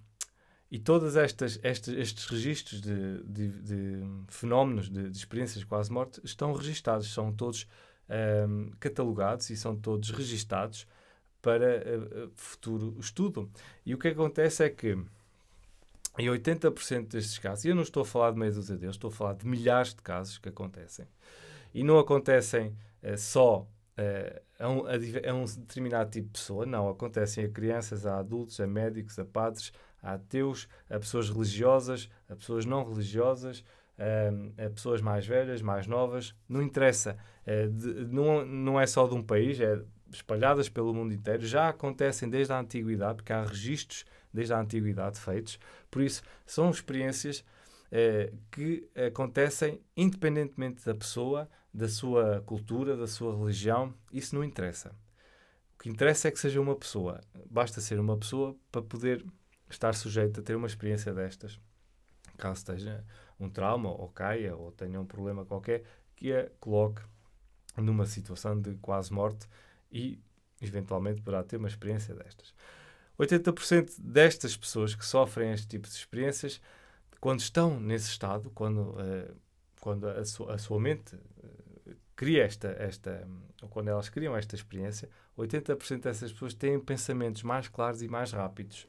e 0.70 0.80
todos 0.80 1.16
estas, 1.16 1.58
estes, 1.64 1.94
estes 1.94 2.26
registros 2.26 2.82
de, 2.82 3.24
de, 3.24 3.48
de 3.62 4.04
fenómenos, 4.28 4.90
de, 4.90 5.10
de, 5.10 5.18
experiências 5.18 5.64
quase 5.64 5.90
morte, 5.90 6.20
estão 6.26 6.52
registados, 6.52 7.14
são 7.14 7.32
todos 7.32 7.66
um, 8.50 8.70
catalogados 8.82 9.50
e 9.50 9.56
são 9.56 9.78
todos 9.78 10.10
registados 10.10 10.86
para 11.42 11.86
uh, 11.88 12.32
futuro 12.36 12.98
estudo. 13.00 13.50
E 13.86 13.96
o 13.96 13.98
que 13.98 14.10
acontece 14.10 14.62
é 14.62 14.70
que 14.70 14.98
em 16.20 16.28
80% 16.28 17.08
destes 17.08 17.40
casos, 17.40 17.64
e 17.64 17.70
eu 17.70 17.76
não 17.76 17.82
estou 17.82 18.02
a 18.02 18.06
falar 18.06 18.32
de 18.32 18.38
meio 18.38 18.52
dúzia 18.52 18.76
deles, 18.76 18.96
estou 18.96 19.10
a 19.10 19.14
falar 19.14 19.34
de 19.34 19.48
milhares 19.48 19.94
de 19.94 20.02
casos 20.02 20.38
que 20.38 20.50
acontecem. 20.50 21.08
E 21.74 21.82
não 21.82 21.98
acontecem 21.98 22.76
uh, 23.02 23.18
só 23.18 23.62
uh, 23.62 24.42
a, 24.60 24.70
um, 24.70 24.86
a, 24.86 25.30
a, 25.30 25.34
um, 25.34 25.46
determinado 25.46 26.12
tipo 26.12 26.28
de 26.28 26.34
pessoa, 26.34 26.66
não. 26.66 26.90
Acontecem 26.90 27.46
a 27.46 27.50
crianças, 27.50 28.06
a 28.06 28.20
adultos, 28.20 28.60
a 28.60 28.68
médicos, 28.68 29.18
a 29.18 29.24
padres, 29.24 29.72
a 30.04 30.16
ateus, 30.16 30.68
a 30.90 31.00
pessoas 31.00 31.30
religiosas, 31.30 32.10
a 32.28 32.36
pessoas 32.36 32.66
não 32.66 32.84
religiosas, 32.84 33.60
uh, 33.98 34.66
a 34.66 34.70
pessoas 34.70 35.00
mais 35.00 35.26
velhas, 35.26 35.62
mais 35.62 35.88
novas. 35.88 36.36
Não 36.50 36.62
interessa. 36.62 37.18
De, 37.46 38.06
não, 38.14 38.46
não 38.46 38.80
é 38.80 38.86
só 38.86 39.08
de 39.08 39.16
um 39.16 39.24
país, 39.24 39.60
é 39.60 39.82
espalhadas 40.12 40.68
pelo 40.68 40.94
mundo 40.94 41.14
inteiro. 41.14 41.46
Já 41.46 41.70
acontecem 41.70 42.30
desde 42.30 42.52
a 42.52 42.60
antiguidade, 42.60 43.16
porque 43.16 43.34
há 43.34 43.44
registros 43.44 44.06
desde 44.34 44.54
a 44.54 44.60
antiguidade 44.60 45.20
feitos. 45.20 45.60
Por 45.90 46.02
isso, 46.02 46.22
são 46.46 46.70
experiências 46.70 47.44
eh, 47.92 48.32
que 48.52 48.90
acontecem 49.08 49.82
independentemente 49.96 50.86
da 50.86 50.94
pessoa, 50.94 51.50
da 51.74 51.88
sua 51.88 52.42
cultura, 52.46 52.96
da 52.96 53.08
sua 53.08 53.38
religião. 53.38 53.94
Isso 54.12 54.36
não 54.36 54.44
interessa. 54.44 54.96
O 55.76 55.84
que 55.84 55.90
interessa 55.90 56.28
é 56.28 56.32
que 56.32 56.40
seja 56.40 56.60
uma 56.60 56.76
pessoa. 56.76 57.22
Basta 57.50 57.80
ser 57.80 58.00
uma 58.00 58.18
pessoa 58.18 58.56
para 58.72 58.82
poder 58.82 59.26
estar 59.70 59.94
sujeito 59.96 60.40
a 60.40 60.44
ter 60.44 60.56
uma 60.56 60.68
experiência 60.68 61.14
destas. 61.14 61.60
Caso 62.38 62.60
esteja 62.60 63.04
um 63.40 63.50
trauma, 63.50 63.90
ou 63.90 64.10
caia, 64.10 64.56
ou 64.56 64.72
tenha 64.72 65.00
um 65.00 65.06
problema 65.06 65.46
qualquer, 65.46 65.84
que 66.16 66.34
a 66.34 66.50
coloque 66.60 67.02
numa 67.78 68.06
situação 68.06 68.60
de 68.60 68.76
quase 68.76 69.14
morte 69.14 69.48
e, 69.92 70.20
eventualmente, 70.62 71.22
poderá 71.22 71.44
ter 71.44 71.58
uma 71.58 71.68
experiência 71.68 72.14
destas. 72.14 72.54
80% 73.20 73.96
destas 74.00 74.56
pessoas 74.56 74.96
que 74.96 75.06
sofrem 75.06 75.52
este 75.52 75.68
tipo 75.68 75.88
de 75.88 75.94
experiências, 75.94 76.62
quando 77.20 77.42
estão 77.42 77.80
nesse 77.80 78.10
estado, 78.10 78.50
quando, 78.52 78.92
uh, 78.92 79.36
quando 79.82 80.08
a, 80.08 80.24
su 80.24 80.50
a, 80.50 80.58
sua 80.58 80.80
mente 80.80 81.16
uh, 81.16 81.96
cria 82.16 82.46
esta, 82.46 82.70
esta, 82.80 83.28
ou 83.62 83.68
quando 83.68 83.90
elas 83.90 84.08
criam 84.08 84.38
esta 84.38 84.56
experiência, 84.56 85.10
80% 85.38 86.02
dessas 86.02 86.32
pessoas 86.32 86.54
têm 86.54 86.80
pensamentos 86.80 87.44
mais 87.44 87.68
claros 87.68 88.02
e 88.02 88.08
mais 88.08 88.32
rápidos. 88.32 88.88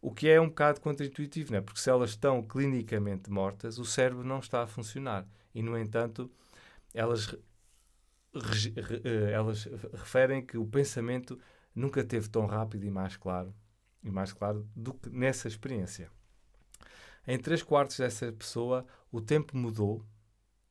O 0.00 0.12
que 0.12 0.28
é 0.28 0.40
um 0.40 0.48
bocado 0.48 0.80
contra-intuitivo, 0.80 1.52
né? 1.52 1.60
porque 1.60 1.80
se 1.80 1.90
elas 1.90 2.10
estão 2.10 2.42
clinicamente 2.42 3.30
mortas, 3.30 3.78
o 3.78 3.84
cérebro 3.84 4.22
não 4.22 4.38
está 4.38 4.62
a 4.62 4.66
funcionar. 4.66 5.26
E, 5.52 5.62
no 5.62 5.76
entanto, 5.76 6.30
elas, 6.94 7.34
eh, 8.34 9.32
elas 9.32 9.64
referem 9.94 10.44
que 10.44 10.56
o 10.58 10.66
pensamento 10.66 11.40
nunca 11.76 12.02
teve 12.02 12.28
tão 12.28 12.46
rápido 12.46 12.86
e 12.86 12.90
mais 12.90 13.16
claro, 13.16 13.54
e 14.02 14.10
mais 14.10 14.32
claro 14.32 14.66
do 14.74 14.94
que 14.94 15.10
nessa 15.10 15.46
experiência. 15.46 16.10
Em 17.28 17.38
três 17.38 17.62
quartos 17.62 17.98
dessa 17.98 18.32
pessoa, 18.32 18.86
o 19.12 19.20
tempo 19.20 19.56
mudou, 19.56 20.02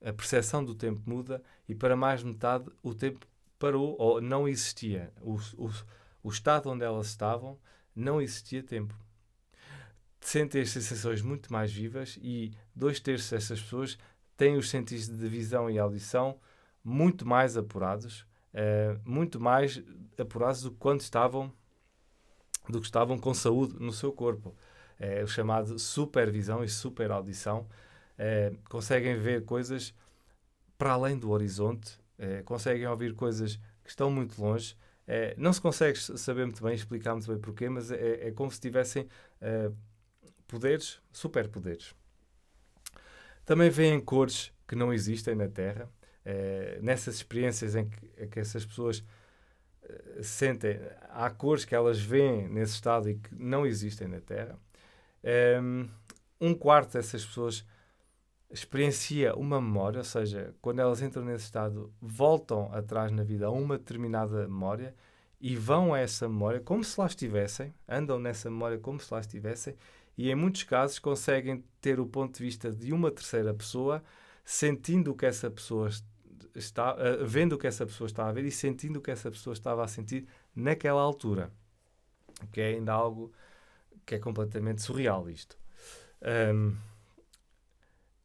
a 0.04 0.12
percepção 0.12 0.66
do 0.66 0.74
tempo 0.74 1.02
muda 1.06 1.44
e 1.70 1.76
para 1.76 1.96
mais 1.96 2.24
metade 2.24 2.70
o 2.82 2.94
tempo 2.94 3.28
parou 3.60 3.96
ou 4.00 4.20
não 4.20 4.48
existia. 4.48 5.14
O, 5.22 5.36
o, 5.58 5.72
o 6.24 6.30
estado 6.30 6.70
onde 6.70 6.84
elas 6.84 7.08
estavam 7.08 7.60
não 7.96 8.22
existia 8.22 8.64
tempo. 8.64 8.96
Sentem 10.20 10.62
as 10.62 10.72
sensações 10.72 11.22
muito 11.22 11.54
mais 11.54 11.72
vivas 11.72 12.18
e 12.22 12.52
dois 12.76 13.00
terços 13.00 13.30
dessas 13.30 13.62
pessoas 13.62 13.98
têm 14.36 14.58
os 14.58 14.70
sentidos 14.70 15.08
de 15.08 15.30
visão 15.30 15.70
e 15.70 15.78
audição 15.78 16.40
muito 16.84 17.28
mais 17.28 17.56
apurados 17.56 18.26
uh, 18.56 19.00
muito 19.04 19.40
mais 19.40 19.84
apurados 20.18 20.64
do 20.64 20.72
que 20.72 20.78
quando 20.78 21.02
estavam 21.02 21.52
do 22.68 22.80
que 22.80 22.88
estavam 22.88 23.18
com 23.20 23.32
saúde 23.34 23.76
no 23.80 23.92
seu 23.92 24.12
corpo. 24.12 24.56
É 25.00 25.24
o 25.24 25.28
chamado 25.28 25.78
supervisão 25.78 26.64
e 26.64 26.70
superaudição. 26.70 27.68
É, 28.18 28.54
conseguem 28.70 29.18
ver 29.18 29.46
coisas 29.46 29.94
para 30.78 30.94
além 30.94 31.18
do 31.18 31.30
horizonte, 31.30 32.00
é, 32.18 32.42
conseguem 32.44 32.88
ouvir 32.88 33.14
coisas 33.14 33.58
que 33.84 33.90
estão 33.90 34.10
muito 34.10 34.42
longe. 34.42 34.76
É, 35.08 35.36
não 35.38 35.54
se 35.54 35.62
consegue 35.62 36.00
saber 36.00 36.46
muito 36.46 36.64
bem, 36.64 36.74
explicar 36.74 37.14
muito 37.14 37.28
bem 37.28 37.40
porquê, 37.40 37.70
mas 37.70 37.92
é, 37.92 38.30
é 38.30 38.32
como 38.32 38.50
se 38.50 38.60
tivessem 38.60 39.08
é, 39.40 39.70
poderes, 40.48 41.00
superpoderes. 41.12 41.94
Também 43.46 43.70
veem 43.70 44.00
cores 44.00 44.52
que 44.68 44.76
não 44.76 44.92
existem 44.92 45.36
na 45.36 45.48
Terra. 45.48 45.88
Eh, 46.26 46.80
nessas 46.82 47.16
experiências 47.16 47.76
em 47.76 47.88
que, 47.88 48.12
em 48.18 48.28
que 48.28 48.40
essas 48.40 48.66
pessoas 48.66 49.00
uh, 49.84 50.24
sentem, 50.24 50.80
há 51.12 51.30
cores 51.30 51.64
que 51.64 51.76
elas 51.76 52.02
veem 52.02 52.50
nesse 52.50 52.74
estado 52.74 53.08
e 53.08 53.16
que 53.16 53.36
não 53.36 53.64
existem 53.64 54.08
na 54.08 54.20
Terra. 54.20 54.58
Ehm, 55.24 55.88
um 56.42 56.56
quarto 56.56 56.94
dessas 56.94 57.24
pessoas 57.24 57.64
experiencia 58.50 59.36
uma 59.36 59.62
memória, 59.62 60.00
ou 60.00 60.04
seja, 60.04 60.56
quando 60.62 60.80
elas 60.80 61.02
entram 61.02 61.24
nesse 61.24 61.46
estado, 61.46 61.94
voltam 62.02 62.74
atrás 62.74 63.12
na 63.12 63.24
vida 63.24 63.46
a 63.48 63.52
uma 63.52 63.78
determinada 63.78 64.48
memória 64.48 64.96
e 65.40 65.56
vão 65.56 65.94
a 65.94 66.00
essa 66.00 66.28
memória 66.28 66.60
como 66.60 66.84
se 66.84 67.00
lá 67.00 67.06
estivessem, 67.06 67.74
andam 67.88 68.20
nessa 68.20 68.50
memória 68.50 68.80
como 68.80 69.00
se 69.00 69.14
lá 69.14 69.20
estivessem, 69.20 69.76
e 70.18 70.32
em 70.32 70.36
muitos 70.36 70.64
casos 70.64 70.98
conseguem 70.98 71.64
ter 71.82 72.00
o 72.00 72.06
ponto 72.08 72.38
de 72.38 72.44
vista 72.44 72.72
de 72.72 72.94
uma 72.94 73.12
terceira 73.12 73.54
pessoa, 73.54 74.04
sentindo 74.44 75.12
o 75.12 75.16
que 75.16 75.26
essa 75.26 75.52
pessoa 75.52 75.90
está, 76.56 76.96
uh, 76.96 77.26
vendo 77.26 77.54
o 77.54 77.58
que 77.58 77.68
essa 77.68 77.86
pessoa 77.86 78.08
está 78.08 78.28
a 78.28 78.32
ver 78.32 78.46
e 78.46 78.52
sentindo 78.52 78.98
o 78.98 79.02
que 79.02 79.12
essa 79.12 79.30
pessoa 79.30 79.54
estava 79.54 79.84
a 79.84 79.88
sentir 79.88 80.28
naquela 80.56 81.02
altura. 81.02 81.52
Que 82.52 82.62
é 82.62 82.68
ainda 82.70 82.94
algo 82.94 83.32
que 84.06 84.16
é 84.16 84.20
completamente 84.20 84.82
surreal 84.82 85.30
isto. 85.30 85.58
Um, 86.22 86.76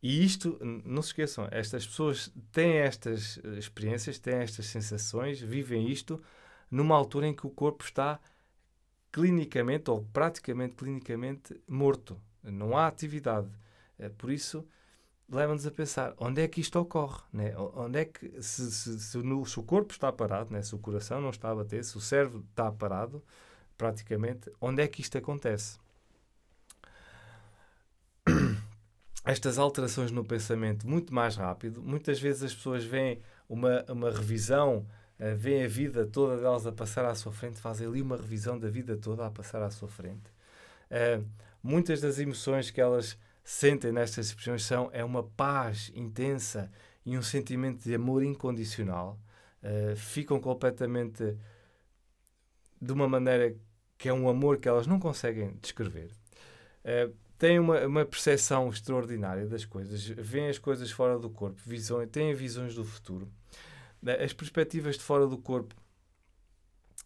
e 0.03 0.25
isto, 0.25 0.59
não 0.85 1.03
se 1.03 1.09
esqueçam, 1.09 1.47
estas 1.51 1.87
pessoas 1.87 2.33
têm 2.53 2.79
estas 2.79 3.39
eh, 3.45 3.59
experiências, 3.59 4.19
têm 4.19 4.37
estas 4.37 4.65
sensações, 4.65 5.41
vivem 5.41 5.91
isto 5.91 6.23
numa 6.71 6.97
altura 6.97 7.27
em 7.27 7.35
que 7.35 7.47
o 7.47 7.51
corpo 7.51 7.85
está 7.85 8.19
clinicamente 9.13 9.91
ou 9.91 10.03
praticamente 10.11 10.75
clinicamente 10.75 11.61
morto. 11.69 12.19
Não 12.43 12.79
há 12.79 12.87
atividade. 12.87 13.51
Por 14.17 14.31
isso, 14.31 14.67
leva-nos 15.31 15.67
a 15.67 15.71
pensar 15.71 16.13
onde 16.19 16.43
é 16.43 16.49
que 16.49 16.61
isto 16.61 16.79
ocorre, 16.79 17.23
né? 17.33 17.55
onde 17.57 18.01
é 18.01 18.05
que 18.05 18.43
se, 18.43 18.71
se, 18.71 18.99
se, 18.99 19.19
no, 19.19 19.47
se 19.47 19.61
o 19.61 19.63
corpo 19.63 19.93
está 19.93 20.13
parado, 20.13 20.53
né? 20.53 20.61
se 20.63 20.75
o 20.75 20.79
coração 20.79 21.21
não 21.21 21.31
está 21.31 21.51
a 21.51 21.55
bater, 21.55 21.85
se 21.85 21.97
o 21.97 22.01
cérebro 22.01 22.45
está 22.51 22.71
parado, 22.73 23.23
praticamente, 23.79 24.51
onde 24.61 24.83
é 24.83 24.89
que 24.89 25.01
isto 25.01 25.17
acontece? 25.17 25.79
Estas 29.25 29.59
alterações 29.59 30.11
no 30.11 30.25
pensamento 30.25 30.89
muito 30.89 31.15
mais 31.15 31.37
rápido, 31.37 31.81
muitas 31.81 32.19
vezes 32.19 32.43
as 32.43 32.55
pessoas 32.55 32.85
veem 32.85 33.21
uma, 33.49 33.85
uma 33.89 34.11
revisão, 34.11 34.87
uh, 35.19 35.37
veem 35.37 35.65
a 35.65 35.69
vida 35.69 36.05
toda 36.07 36.39
delas 36.39 36.67
a 36.67 36.73
passar 36.73 37.05
à 37.05 37.15
sua 37.15 37.33
frente, 37.33 37.61
fazem 37.61 37.87
ali 37.87 38.03
uma 38.03 38.17
revisão 38.17 38.59
da 38.59 38.69
vida 38.69 38.97
toda 38.97 39.25
a 39.25 39.31
passar 39.31 39.63
à 39.63 39.71
sua 39.71 39.89
frente. 39.89 40.29
Uh, 40.91 41.25
muitas 41.63 42.01
das 42.01 42.19
emoções 42.19 42.71
que 42.71 42.81
elas 42.81 43.17
sentem 43.45 43.93
nestas 43.93 44.27
expressões 44.27 44.65
são 44.65 44.91
é 44.93 45.05
uma 45.05 45.23
paz 45.23 45.91
intensa 45.95 46.71
e 47.05 47.17
um 47.17 47.23
sentimento 47.23 47.83
de 47.83 47.95
amor 47.95 48.23
incondicional. 48.23 49.19
Uh, 49.63 49.95
ficam 49.97 50.41
completamente 50.41 51.37
de 52.81 52.93
uma 52.93 53.09
maneira 53.09 53.55
que 53.99 54.09
é 54.09 54.13
um 54.13 54.29
amor 54.29 54.59
que 54.59 54.69
elas 54.69 54.87
não 54.87 54.99
conseguem 54.99 55.57
descrever. 55.61 56.11
Uh, 56.85 57.15
têm 57.39 57.59
uma, 57.59 57.87
uma 57.87 58.05
percepção 58.05 58.69
extraordinária 58.69 59.47
das 59.47 59.65
coisas, 59.65 60.07
veem 60.07 60.49
as 60.49 60.59
coisas 60.59 60.91
fora 60.91 61.19
do 61.19 61.29
corpo, 61.29 61.61
visão, 61.65 62.07
têm 62.07 62.35
visões 62.35 62.75
do 62.75 62.85
futuro. 62.85 63.31
As 64.23 64.33
perspectivas 64.33 64.97
de 64.97 65.03
fora 65.03 65.27
do 65.27 65.37
corpo 65.37 65.75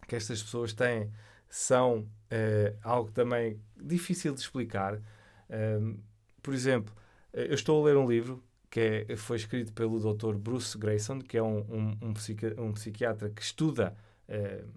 que 0.07 0.15
estas 0.15 0.41
pessoas 0.41 0.73
têm 0.73 1.11
são 1.49 1.99
uh, 1.99 2.77
algo 2.81 3.11
também 3.11 3.59
difícil 3.75 4.33
de 4.33 4.41
explicar. 4.41 4.95
Uh, 5.49 5.97
por 6.45 6.53
exemplo, 6.53 6.95
eh, 7.33 7.47
eu 7.49 7.55
estou 7.55 7.81
a 7.81 7.87
ler 7.87 7.97
um 7.97 8.07
livro 8.07 8.43
que 8.69 9.05
é, 9.09 9.15
foi 9.15 9.37
escrito 9.37 9.73
pelo 9.73 9.99
Dr. 9.99 10.35
Bruce 10.35 10.77
Grayson, 10.77 11.19
que 11.19 11.37
é 11.37 11.41
um, 11.41 11.57
um, 11.61 11.97
um, 12.09 12.13
psiqui 12.13 12.53
um 12.59 12.71
psiquiatra 12.71 13.31
que 13.31 13.41
estuda, 13.41 13.97
uh, 14.29 14.69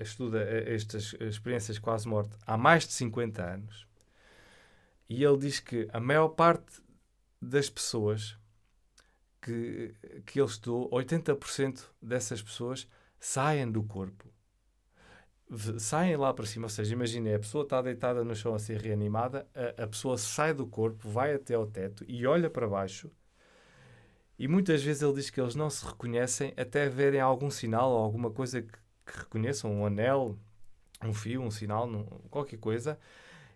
estuda 0.00 0.40
estas 0.40 1.14
experiências 1.18 1.80
quase 1.80 2.06
morte 2.06 2.36
há 2.46 2.56
mais 2.56 2.86
de 2.86 2.92
50 2.92 3.42
anos. 3.42 3.88
E 5.08 5.24
ele 5.24 5.38
diz 5.38 5.58
que 5.58 5.88
a 5.92 5.98
maior 5.98 6.28
parte 6.28 6.80
das 7.40 7.68
pessoas 7.68 8.38
que, 9.40 9.96
que 10.24 10.38
ele 10.38 10.48
estudou, 10.48 10.88
80% 10.90 11.86
dessas 12.00 12.40
pessoas 12.40 12.86
saem 13.18 13.68
do 13.68 13.82
corpo 13.82 14.31
saem 15.78 16.16
lá 16.16 16.32
para 16.32 16.46
cima, 16.46 16.66
ou 16.66 16.70
seja, 16.70 16.92
imagine, 16.94 17.34
a 17.34 17.38
pessoa 17.38 17.64
está 17.64 17.82
deitada 17.82 18.24
no 18.24 18.34
chão 18.34 18.54
a 18.54 18.58
ser 18.58 18.80
reanimada, 18.80 19.46
a, 19.54 19.84
a, 19.84 19.86
pessoa 19.86 20.16
sai 20.16 20.54
do 20.54 20.66
corpo, 20.66 21.08
vai 21.08 21.34
até 21.34 21.54
ao 21.54 21.66
teto 21.66 22.04
e 22.08 22.26
olha 22.26 22.48
para 22.48 22.66
baixo. 22.66 23.10
E 24.38 24.48
muitas 24.48 24.82
vezes 24.82 25.02
ele 25.02 25.12
diz 25.14 25.30
que 25.30 25.40
eles 25.40 25.54
não 25.54 25.68
se 25.70 25.84
reconhecem 25.84 26.52
até 26.56 26.88
verem 26.88 27.20
algum 27.20 27.50
sinal 27.50 27.90
ou 27.90 27.98
alguma 27.98 28.30
coisa 28.30 28.62
que, 28.62 28.72
que 29.06 29.18
reconheçam, 29.18 29.70
um 29.72 29.86
anel, 29.86 30.38
um 31.04 31.12
fio, 31.12 31.42
um 31.42 31.50
sinal, 31.50 31.88
qualquer 32.30 32.58
coisa. 32.58 32.98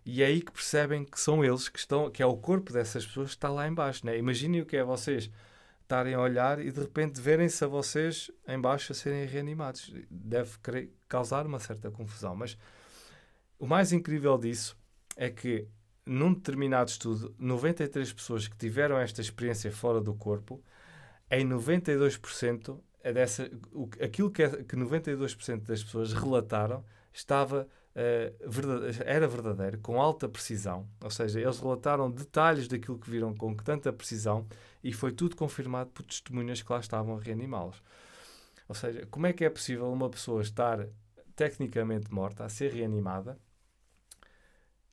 E 0.05 0.23
é 0.23 0.27
aí 0.27 0.41
que 0.41 0.51
percebem 0.51 1.03
que 1.03 1.19
são 1.19 1.43
eles 1.43 1.67
que 1.67 1.79
estão, 1.79 2.09
que 2.09 2.23
é 2.23 2.25
o 2.25 2.37
corpo 2.37 2.71
dessas 2.71 3.05
pessoas 3.05 3.29
que 3.31 3.35
está 3.35 3.49
lá 3.49 3.67
embaixo. 3.67 4.05
Né? 4.05 4.17
Imaginem 4.17 4.61
o 4.61 4.65
que 4.65 4.77
é 4.77 4.83
vocês 4.83 5.29
estarem 5.87 6.13
a 6.13 6.19
olhar 6.19 6.59
e 6.59 6.69
de 6.69 6.81
repente 6.81 7.21
verem-se 7.21 7.63
a 7.63 7.67
vocês 7.67 8.29
em 8.45 8.59
baixo 8.59 8.91
a 8.91 8.95
serem 8.95 9.25
reanimados. 9.25 9.93
Deve 10.11 10.51
causar 11.07 11.45
uma 11.45 11.59
certa 11.59 11.89
confusão. 11.89 12.35
Mas 12.35 12.57
o 13.57 13.65
mais 13.65 13.93
incrível 13.93 14.37
disso 14.37 14.77
é 15.15 15.29
que, 15.29 15.65
num 16.05 16.33
determinado 16.33 16.89
estudo, 16.89 17.33
93 17.39 18.11
pessoas 18.11 18.47
que 18.49 18.57
tiveram 18.57 18.97
esta 18.97 19.21
experiência 19.21 19.71
fora 19.71 20.01
do 20.01 20.13
corpo, 20.13 20.61
em 21.31 21.47
92% 21.47 22.79
é 23.01 23.13
dessa, 23.13 23.49
o, 23.71 23.89
aquilo 24.01 24.29
que, 24.29 24.43
é, 24.43 24.49
que 24.63 24.75
92% 24.75 25.61
das 25.61 25.83
pessoas 25.83 26.11
relataram 26.11 26.83
estava 27.13 27.65
uh, 27.95 28.49
verdade, 28.49 29.01
era 29.05 29.27
verdadeiro, 29.27 29.79
com 29.79 30.01
alta 30.01 30.27
precisão. 30.27 30.87
Ou 31.01 31.09
seja, 31.09 31.39
eles 31.39 31.59
relataram 31.59 32.11
detalhes 32.11 32.67
daquilo 32.67 32.99
que 32.99 33.09
viram 33.09 33.33
com 33.33 33.55
tanta 33.55 33.91
precisão 33.93 34.45
e 34.87 34.93
foi 34.93 35.11
tudo 35.11 35.35
confirmado 35.35 35.89
por 35.89 36.05
testemunhas 36.05 36.61
que 36.61 36.71
lá 36.71 36.79
estavam 36.79 37.17
a 37.17 37.19
reanimá-los. 37.19 37.83
Ou 38.69 38.73
seja, 38.73 39.05
como 39.07 39.27
é 39.27 39.33
que 39.33 39.43
é 39.43 39.49
possível 39.49 39.91
uma 39.91 40.09
pessoa 40.09 40.41
estar 40.41 40.87
tecnicamente 41.35 42.09
morta, 42.09 42.45
a 42.45 42.49
ser 42.49 42.71
reanimada 42.71 43.37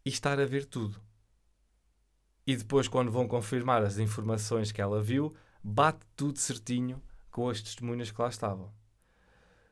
e 0.05 0.09
estar 0.09 0.41
a 0.41 0.45
ver 0.45 0.65
tudo? 0.65 1.01
E 2.45 2.57
depois, 2.57 2.89
quando 2.89 3.13
vão 3.13 3.29
confirmar 3.29 3.85
as 3.85 3.99
informações 3.99 4.73
que 4.73 4.83
ela 4.83 5.01
viu, 5.01 5.33
bate 5.63 6.05
tudo 6.17 6.41
certinho 6.41 7.01
com 7.31 7.49
as 7.49 7.63
testemunhas 7.63 8.11
que 8.11 8.21
lá 8.21 8.29
estavam. 8.29 8.75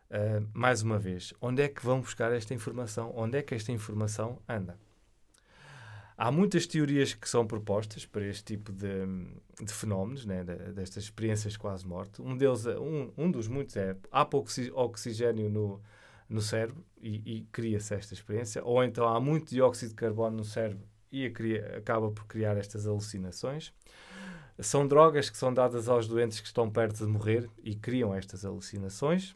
Uh, 0.08 0.46
mais 0.54 0.82
uma 0.82 1.00
vez, 1.00 1.35
onde 1.40 1.62
é 1.62 1.68
que 1.68 1.85
vão 1.85 2.00
buscar 2.00 2.30
esta 2.32 2.54
informação? 2.54 3.12
Onde 3.16 3.38
é 3.38 3.42
que 3.42 3.56
esta 3.56 3.72
informação 3.72 4.40
anda? 4.48 4.78
Há 6.16 6.31
muitas 6.31 6.66
teorias 6.66 7.14
que 7.14 7.29
são 7.29 7.46
propostas 7.46 8.05
para 8.05 8.27
este 8.27 8.44
tipo 8.44 8.72
de, 8.72 9.07
de 9.61 9.72
fenómenos, 9.72 10.27
né, 10.27 10.44
destas 10.44 11.05
experiências 11.05 11.57
quase 11.57 11.87
morte. 11.87 12.20
Um 12.20 12.37
deles, 12.37 12.66
um, 12.66 13.11
um 13.16 13.31
dos 13.31 13.48
muitos 13.48 13.77
é 13.77 13.96
há 14.11 14.25
pouco 14.25 14.51
oxigênio 14.75 15.48
no, 15.48 15.81
no 16.29 16.40
cérebro 16.40 16.85
e, 17.01 17.38
e 17.38 17.40
cria-se 17.51 17.94
esta 17.94 18.14
experiência, 18.14 18.62
ou 18.64 18.83
então 18.85 19.09
há 19.09 19.20
muito 19.20 19.51
dióxido 19.51 19.90
de 19.90 19.94
carbono 19.94 20.38
no 20.38 20.44
cérebro 20.44 20.87
e 21.11 21.29
cria, 21.31 21.77
acaba 21.77 22.11
por 22.11 22.27
criar 22.27 22.57
estas 22.57 22.87
alucinações. 22.87 23.72
São 24.59 24.87
drogas 24.87 25.29
que 25.29 25.37
são 25.37 25.53
dadas 25.53 25.88
aos 25.88 26.07
doentes 26.07 26.40
que 26.40 26.46
estão 26.46 26.70
perto 26.70 27.05
de 27.05 27.11
morrer 27.11 27.48
e 27.62 27.75
criam 27.75 28.14
estas 28.14 28.44
alucinações. 28.44 29.35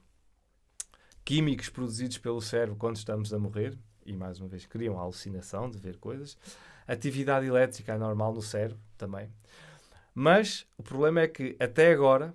Químicos 1.24 1.68
produzidos 1.68 2.18
pelo 2.18 2.40
cérebro 2.40 2.76
quando 2.76 2.96
estamos 2.96 3.32
a 3.32 3.38
morrer 3.38 3.76
e, 4.06 4.16
mais 4.16 4.40
uma 4.40 4.48
vez, 4.48 4.66
criam 4.66 4.98
a 4.98 5.02
alucinação 5.02 5.70
de 5.70 5.78
ver 5.78 5.96
coisas. 5.96 6.36
Atividade 6.86 7.46
elétrica 7.46 7.94
é 7.94 7.98
normal 7.98 8.32
no 8.32 8.42
cérebro 8.42 8.78
também. 8.96 9.30
Mas 10.14 10.66
o 10.78 10.82
problema 10.82 11.20
é 11.20 11.28
que, 11.28 11.56
até 11.60 11.92
agora, 11.92 12.34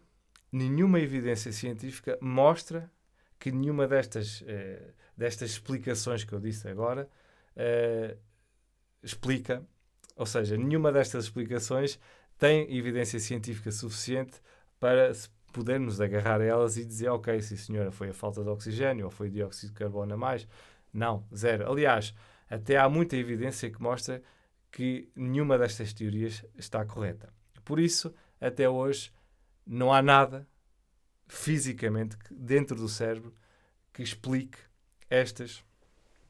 nenhuma 0.52 1.00
evidência 1.00 1.52
científica 1.52 2.18
mostra 2.22 2.92
que 3.40 3.52
nenhuma 3.52 3.88
destas, 3.88 4.44
eh, 4.46 4.92
destas 5.18 5.52
explicações 5.52 6.24
que 6.24 6.34
eu 6.34 6.40
disse 6.40 6.68
agora 6.68 7.10
eh, 7.56 8.18
explica, 9.02 9.66
ou 10.16 10.26
seja, 10.26 10.56
nenhuma 10.56 10.92
destas 10.92 11.26
explicações 11.26 12.00
tem 12.38 12.76
evidência 12.76 13.20
científica 13.20 13.72
suficiente 13.72 14.40
para 14.80 15.12
podermos 15.52 16.00
agarrar 16.00 16.42
a 16.42 16.46
elas 16.46 16.78
e 16.78 16.86
dizer, 16.86 17.10
ok, 17.10 17.42
sim 17.42 17.56
senhora, 17.56 17.92
foi 17.92 18.10
a 18.10 18.14
falta 18.14 18.44
de 18.44 18.50
oxigênio 18.50 19.06
ou 19.06 19.12
foi 19.12 19.30
dióxido 19.30 19.70
de 19.70 19.76
carbono 19.76 20.14
a 20.14 20.18
mais. 20.18 20.48
Não, 20.94 21.26
zero. 21.36 21.70
Aliás, 21.70 22.14
até 22.50 22.78
há 22.78 22.90
muita 22.90 23.16
evidência 23.16 23.70
que 23.70 23.82
mostra 23.82 24.22
que 24.72 25.10
nenhuma 25.16 25.58
destas 25.58 25.94
teorias 25.94 26.46
está 26.56 26.86
correta. 26.86 27.34
Por 27.64 27.80
isso, 27.80 28.14
até 28.40 28.68
hoje, 28.68 29.12
não 29.66 29.94
há 29.94 30.02
nada 30.02 30.48
fisicamente 31.28 32.18
dentro 32.30 32.76
do 32.76 32.90
cérebro 32.90 33.34
que 33.94 34.04
explique 34.04 34.58
estas 35.10 35.64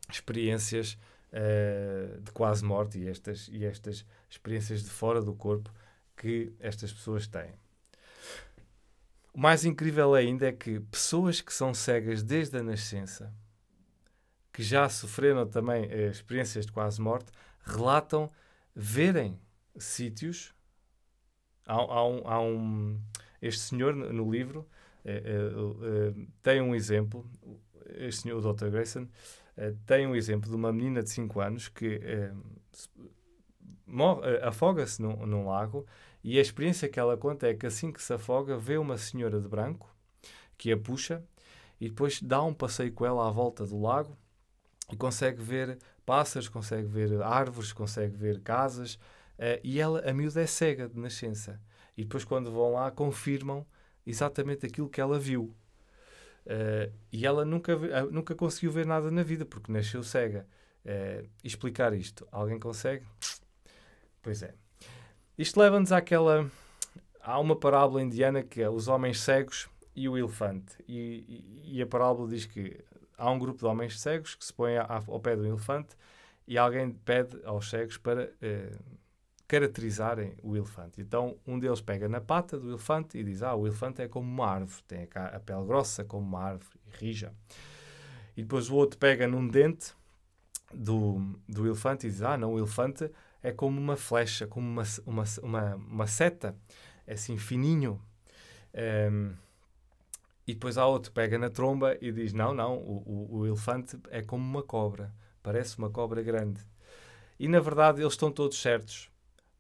experiências 0.10 0.98
uh, 1.32 2.22
de 2.22 2.32
quase 2.32 2.64
morte 2.64 3.00
e 3.00 3.08
estas, 3.08 3.48
e 3.48 3.66
estas 3.66 4.06
experiências 4.30 4.84
de 4.84 4.90
fora 4.90 5.22
do 5.22 5.34
corpo 5.34 5.72
que 6.16 6.54
estas 6.60 6.92
pessoas 6.92 7.28
têm. 7.28 7.54
O 9.34 9.40
mais 9.40 9.64
incrível 9.64 10.14
ainda 10.14 10.48
é 10.48 10.52
que 10.52 10.80
pessoas 10.80 11.40
que 11.40 11.54
são 11.54 11.74
cegas 11.74 12.22
desde 12.22 12.58
a 12.58 12.64
nascença, 12.64 13.34
que 14.52 14.64
já 14.64 14.88
sofreram 14.90 15.48
também 15.48 15.86
uh, 15.86 16.12
experiências 16.12 16.66
de 16.66 16.72
quase 16.72 17.02
morte, 17.02 17.32
relatam 17.64 18.30
verem 18.76 19.40
sítios. 19.78 20.54
Há, 21.66 21.76
há, 21.76 22.08
um, 22.08 22.28
há 22.28 22.42
um, 22.42 23.00
Este 23.42 23.62
senhor 23.62 23.96
no 23.96 24.30
livro 24.30 24.68
é, 25.06 25.18
é, 25.18 26.26
tem 26.42 26.62
um 26.62 26.76
exemplo. 26.76 27.26
Este 27.96 28.24
senhor, 28.24 28.44
o 28.44 28.54
Dr. 28.54 28.70
Grayson, 28.70 29.08
tem 29.86 30.08
um 30.08 30.16
exemplo 30.16 30.50
de 30.50 30.56
uma 30.56 30.72
menina 30.72 31.04
de 31.04 31.10
5 31.10 31.40
anos 31.40 31.68
que 31.68 32.00
afoga-se 34.44 35.02
num, 35.02 35.26
num 35.26 35.48
lago 35.48 35.86
e 36.24 36.38
a 36.38 36.42
experiência 36.42 36.88
que 36.88 37.00
ela 37.00 37.18
conta 37.18 37.48
é 37.48 37.54
que 37.54 37.66
assim 37.66 37.92
que 37.92 38.02
se 38.02 38.14
afoga, 38.14 38.58
vê 38.58 38.78
uma 38.78 38.98
senhora 38.98 39.40
de 39.40 39.48
branco 39.48 39.94
que 40.58 40.72
a 40.72 40.78
puxa 40.78 41.24
e 41.80 41.90
depois 41.90 42.22
dá 42.22 42.42
um 42.44 42.54
passeio 42.54 42.94
com 42.94 43.06
ela 43.06 43.28
à 43.28 43.32
volta 43.32 43.66
do 43.66 43.80
lago 43.82 44.16
e 44.92 44.96
consegue 44.96 45.42
ver 45.42 45.78
pássaros, 46.06 46.50
consegue 46.50 46.88
ver 46.88 47.22
árvores, 47.22 47.72
consegue 47.72 48.16
ver 48.16 48.42
casas. 48.42 48.96
Uh, 49.40 49.60
e 49.64 49.80
ela, 49.80 50.08
a 50.08 50.14
miúda 50.14 50.42
é 50.42 50.46
cega 50.46 50.88
de 50.88 51.00
nascença. 51.00 51.60
E 51.98 52.04
depois, 52.04 52.24
quando 52.24 52.52
vão 52.52 52.74
lá, 52.74 52.92
confirmam 52.92 53.66
exatamente 54.06 54.66
aquilo 54.66 54.90
que 54.90 55.00
ela 55.00 55.18
viu. 55.18 55.56
Uh, 56.46 56.92
e 57.12 57.26
ela 57.26 57.46
nunca, 57.46 57.76
nunca 58.12 58.36
conseguiu 58.36 58.72
ver 58.72 58.86
nada 58.86 59.10
na 59.10 59.24
vida, 59.24 59.46
porque 59.46 59.72
nasceu 59.72 60.04
cega. 60.04 60.46
Explicar 61.44 61.94
isto, 61.94 62.28
alguém 62.32 62.60
consegue? 62.60 63.06
Pois 64.20 64.42
é. 64.42 64.56
Isto 65.38 65.60
leva-nos 65.60 65.92
àquela. 65.92 66.50
Há 67.20 67.40
uma 67.40 67.56
parábola 67.56 68.02
indiana 68.02 68.42
que 68.42 68.64
é 68.64 68.70
os 68.70 68.88
homens 68.88 69.20
cegos 69.20 69.70
e 69.96 70.10
o 70.10 70.18
elefante. 70.18 70.74
E, 70.88 71.24
e, 71.64 71.78
e 71.78 71.82
a 71.84 71.86
parábola 71.86 72.28
diz 72.28 72.46
que 72.46 72.84
há 73.22 73.30
um 73.30 73.38
grupo 73.38 73.60
de 73.60 73.66
homens 73.66 74.00
cegos 74.00 74.34
que 74.34 74.44
se 74.44 74.52
põe 74.52 74.78
ao 74.78 75.20
pé 75.20 75.36
do 75.36 75.46
elefante 75.46 75.96
e 76.48 76.58
alguém 76.58 76.92
pede 76.92 77.40
aos 77.46 77.70
cegos 77.70 77.98
para 77.98 78.32
eh, 78.42 78.72
caracterizarem 79.48 80.36
o 80.42 80.58
elefante. 80.58 81.00
Então 81.00 81.38
um 81.46 81.60
deles 81.60 81.82
pega 81.82 82.10
na 82.10 82.20
pata 82.20 82.60
do 82.60 82.70
elefante 82.70 83.20
e 83.20 83.24
diz: 83.24 83.44
Ah, 83.44 83.54
o 83.54 83.68
elefante 83.68 84.02
é 84.02 84.08
como 84.08 84.28
uma 84.28 84.48
árvore, 84.48 84.84
tem 84.88 85.08
a 85.14 85.40
pele 85.40 85.66
grossa 85.66 86.04
como 86.04 86.26
uma 86.28 86.42
árvore 86.42 86.80
rija. 87.00 87.32
E 88.36 88.42
depois 88.42 88.70
o 88.70 88.76
outro 88.76 88.98
pega 88.98 89.28
num 89.28 89.48
dente 89.48 89.94
do, 90.74 91.22
do 91.48 91.68
elefante 91.68 92.08
e 92.08 92.10
diz: 92.10 92.24
Ah, 92.24 92.38
não, 92.38 92.54
o 92.54 92.58
elefante 92.58 93.12
é 93.44 93.52
como 93.52 93.80
uma 93.80 93.96
flecha, 93.96 94.48
como 94.48 94.68
uma, 94.68 94.84
uma, 95.06 95.24
uma, 95.44 95.76
uma 95.76 96.08
seta, 96.08 96.56
é 97.06 97.14
assim 97.14 97.38
fininho. 97.38 98.02
Um, 98.74 98.80
ehm, 98.80 99.34
e 100.52 100.54
depois 100.54 100.78
há 100.78 100.86
outro 100.86 101.14
pega 101.14 101.38
na 101.38 101.50
tromba 101.50 101.98
e 102.02 102.12
diz: 102.12 102.34
Não, 102.34 102.54
não, 102.54 102.78
o, 102.78 103.30
o, 103.32 103.38
o 103.40 103.48
elefante 103.48 103.98
é 104.10 104.22
como 104.22 104.44
uma 104.44 104.62
cobra, 104.62 105.14
parece 105.42 105.78
uma 105.78 105.90
cobra 105.90 106.22
grande. 106.22 106.62
E 107.40 107.48
na 107.48 107.60
verdade 107.60 108.02
eles 108.02 108.14
estão 108.14 108.32
todos 108.32 108.62
certos 108.62 109.10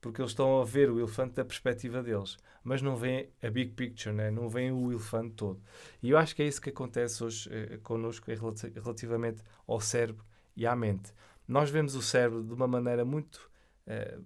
porque 0.01 0.19
eles 0.19 0.31
estão 0.31 0.59
a 0.59 0.65
ver 0.65 0.89
o 0.89 0.99
elefante 0.99 1.35
da 1.35 1.45
perspectiva 1.45 2.01
deles, 2.01 2.35
mas 2.63 2.81
não 2.81 2.95
veem 2.95 3.29
a 3.41 3.49
big 3.51 3.73
picture, 3.73 4.13
né? 4.13 4.31
não 4.31 4.49
veem 4.49 4.71
o 4.71 4.91
elefante 4.91 5.35
todo. 5.35 5.61
E 6.01 6.09
eu 6.09 6.17
acho 6.17 6.35
que 6.35 6.41
é 6.41 6.47
isso 6.47 6.59
que 6.59 6.71
acontece 6.71 7.23
hoje 7.23 7.47
eh, 7.53 7.77
connosco 7.83 8.25
relativamente 8.83 9.43
ao 9.67 9.79
cérebro 9.79 10.25
e 10.57 10.65
à 10.65 10.75
mente. 10.75 11.13
Nós 11.47 11.69
vemos 11.69 11.93
o 11.93 12.01
cérebro 12.01 12.43
de 12.43 12.51
uma 12.51 12.67
maneira 12.67 13.05
muito. 13.05 13.47
Eh, 13.85 14.17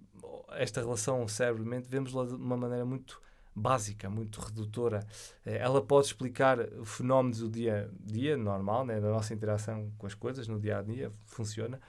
esta 0.52 0.80
relação 0.80 1.28
cérebro-mente, 1.28 1.86
vemos-la 1.88 2.24
de 2.24 2.34
uma 2.34 2.56
maneira 2.56 2.86
muito 2.86 3.20
básica, 3.56 4.10
muito 4.10 4.40
redutora. 4.40 5.06
Eh, 5.44 5.56
ela 5.56 5.82
pode 5.82 6.08
explicar 6.08 6.58
fenómenos 6.84 7.38
do 7.38 7.48
dia 7.48 7.90
a 7.90 8.06
dia, 8.06 8.36
normal, 8.36 8.84
né? 8.84 9.00
da 9.00 9.10
nossa 9.10 9.32
interação 9.32 9.90
com 9.96 10.06
as 10.06 10.14
coisas 10.14 10.46
no 10.46 10.60
dia 10.60 10.78
a 10.78 10.82
dia, 10.82 11.10
funciona, 11.24 11.80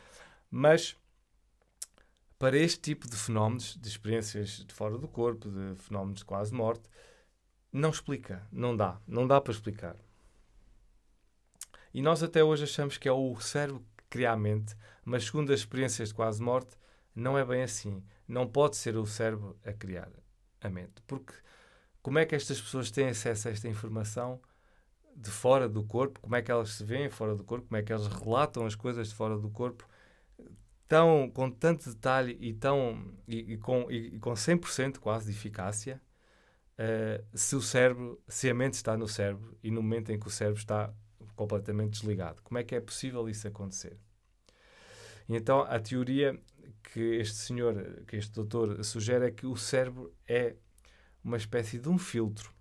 mas 0.50 0.96
para 2.40 2.58
este 2.58 2.80
tipo 2.80 3.10
de 3.10 3.18
fenómenos, 3.18 3.78
de 3.78 3.88
experiências 3.88 4.64
de 4.66 4.74
fora 4.74 4.98
do 4.98 5.08
corpo, 5.08 5.50
de 5.50 5.76
fenómenos 5.76 6.20
de 6.20 6.26
quase 6.26 6.54
morte, 6.54 6.90
não 7.72 7.90
explica, 7.90 8.48
não 8.52 8.76
dá, 8.76 9.00
não 9.06 9.28
dá 9.28 9.42
para 9.42 9.52
explicar. 9.52 9.96
E 11.94 12.02
nós 12.02 12.24
até 12.24 12.44
hoje 12.44 12.64
achamos 12.64 12.98
que 12.98 13.10
é 13.10 13.12
o 13.12 13.40
cérebro 13.40 13.84
que 13.98 14.04
cria 14.10 14.32
a 14.32 14.38
mente, 14.38 14.76
mas 15.04 15.26
segundo 15.26 15.52
as 15.52 15.62
experiências 15.62 16.10
de 16.10 16.16
quase 16.16 16.42
morte, 16.42 16.78
não 17.16 17.38
é 17.38 17.44
bem 17.44 17.64
assim. 17.64 18.04
Não 18.28 18.48
pode 18.48 18.76
ser 18.78 18.96
o 18.98 19.06
cérebro 19.06 19.58
a 19.66 19.74
criar 19.74 20.12
a 20.62 20.70
mente. 20.70 21.02
Porque 21.08 21.34
como 22.08 22.20
é 22.20 22.26
que 22.26 22.34
estas 22.34 22.62
pessoas 22.62 22.90
têm 22.90 23.10
acesso 23.10 23.50
a 23.50 23.52
esta 23.52 23.68
informação 23.68 24.40
de 25.14 25.30
fora 25.30 25.68
do 25.68 25.84
corpo? 25.84 26.22
Como 26.22 26.38
é 26.38 26.42
que 26.42 26.50
elas 26.50 26.70
se 26.70 26.86
veem 26.86 27.10
fora 27.10 27.36
do 27.36 27.44
corpo? 27.44 27.68
Como 27.68 27.78
é 27.78 27.84
que 27.84 27.92
elas 27.92 28.08
relatam 28.08 28.66
as 28.66 28.76
coisas 28.76 29.10
de 29.10 29.14
fora 29.14 29.38
do 29.38 29.50
corpo? 29.50 29.86
tão, 30.88 31.30
com 31.30 31.52
tanto 31.52 31.90
detalhe 31.90 32.38
e, 32.40 32.54
tão, 32.54 33.14
e, 33.28 33.56
e 33.56 33.58
com, 33.58 33.92
e, 33.92 34.16
e 34.16 34.20
com 34.20 34.32
100% 34.32 35.00
quase 35.00 35.26
de 35.26 35.38
eficácia 35.38 36.02
uh, 36.80 37.38
se 37.38 37.58
o 37.58 37.62
cérebro, 37.62 38.24
se 38.26 38.50
a 38.50 38.54
mente 38.54 38.76
está 38.76 38.96
no 38.96 39.10
cérebro 39.10 39.58
e 39.62 39.70
no 39.70 39.84
momento 39.84 40.10
em 40.10 40.18
que 40.18 40.28
o 40.28 40.32
cérebro 40.32 40.62
está 40.62 40.94
completamente 41.36 42.00
desligado. 42.00 42.42
Como 42.42 42.58
é 42.58 42.64
que 42.64 42.74
é 42.74 42.80
possível 42.80 43.28
isso 43.28 43.46
acontecer? 43.50 44.00
E 45.28 45.36
então 45.36 45.60
a 45.60 45.78
teoria 45.78 46.40
que 46.82 47.02
este 47.18 47.36
senhor, 47.36 48.06
que 48.08 48.16
este 48.16 48.32
doutor 48.32 48.82
sugere 48.86 49.26
é 49.26 49.32
que 49.32 49.46
o 49.46 49.58
cérebro 49.58 50.16
é 50.26 50.56
uma 51.28 51.38
espécie 51.38 51.78
de 51.78 51.90
um 51.90 51.98
filtro 51.98 52.52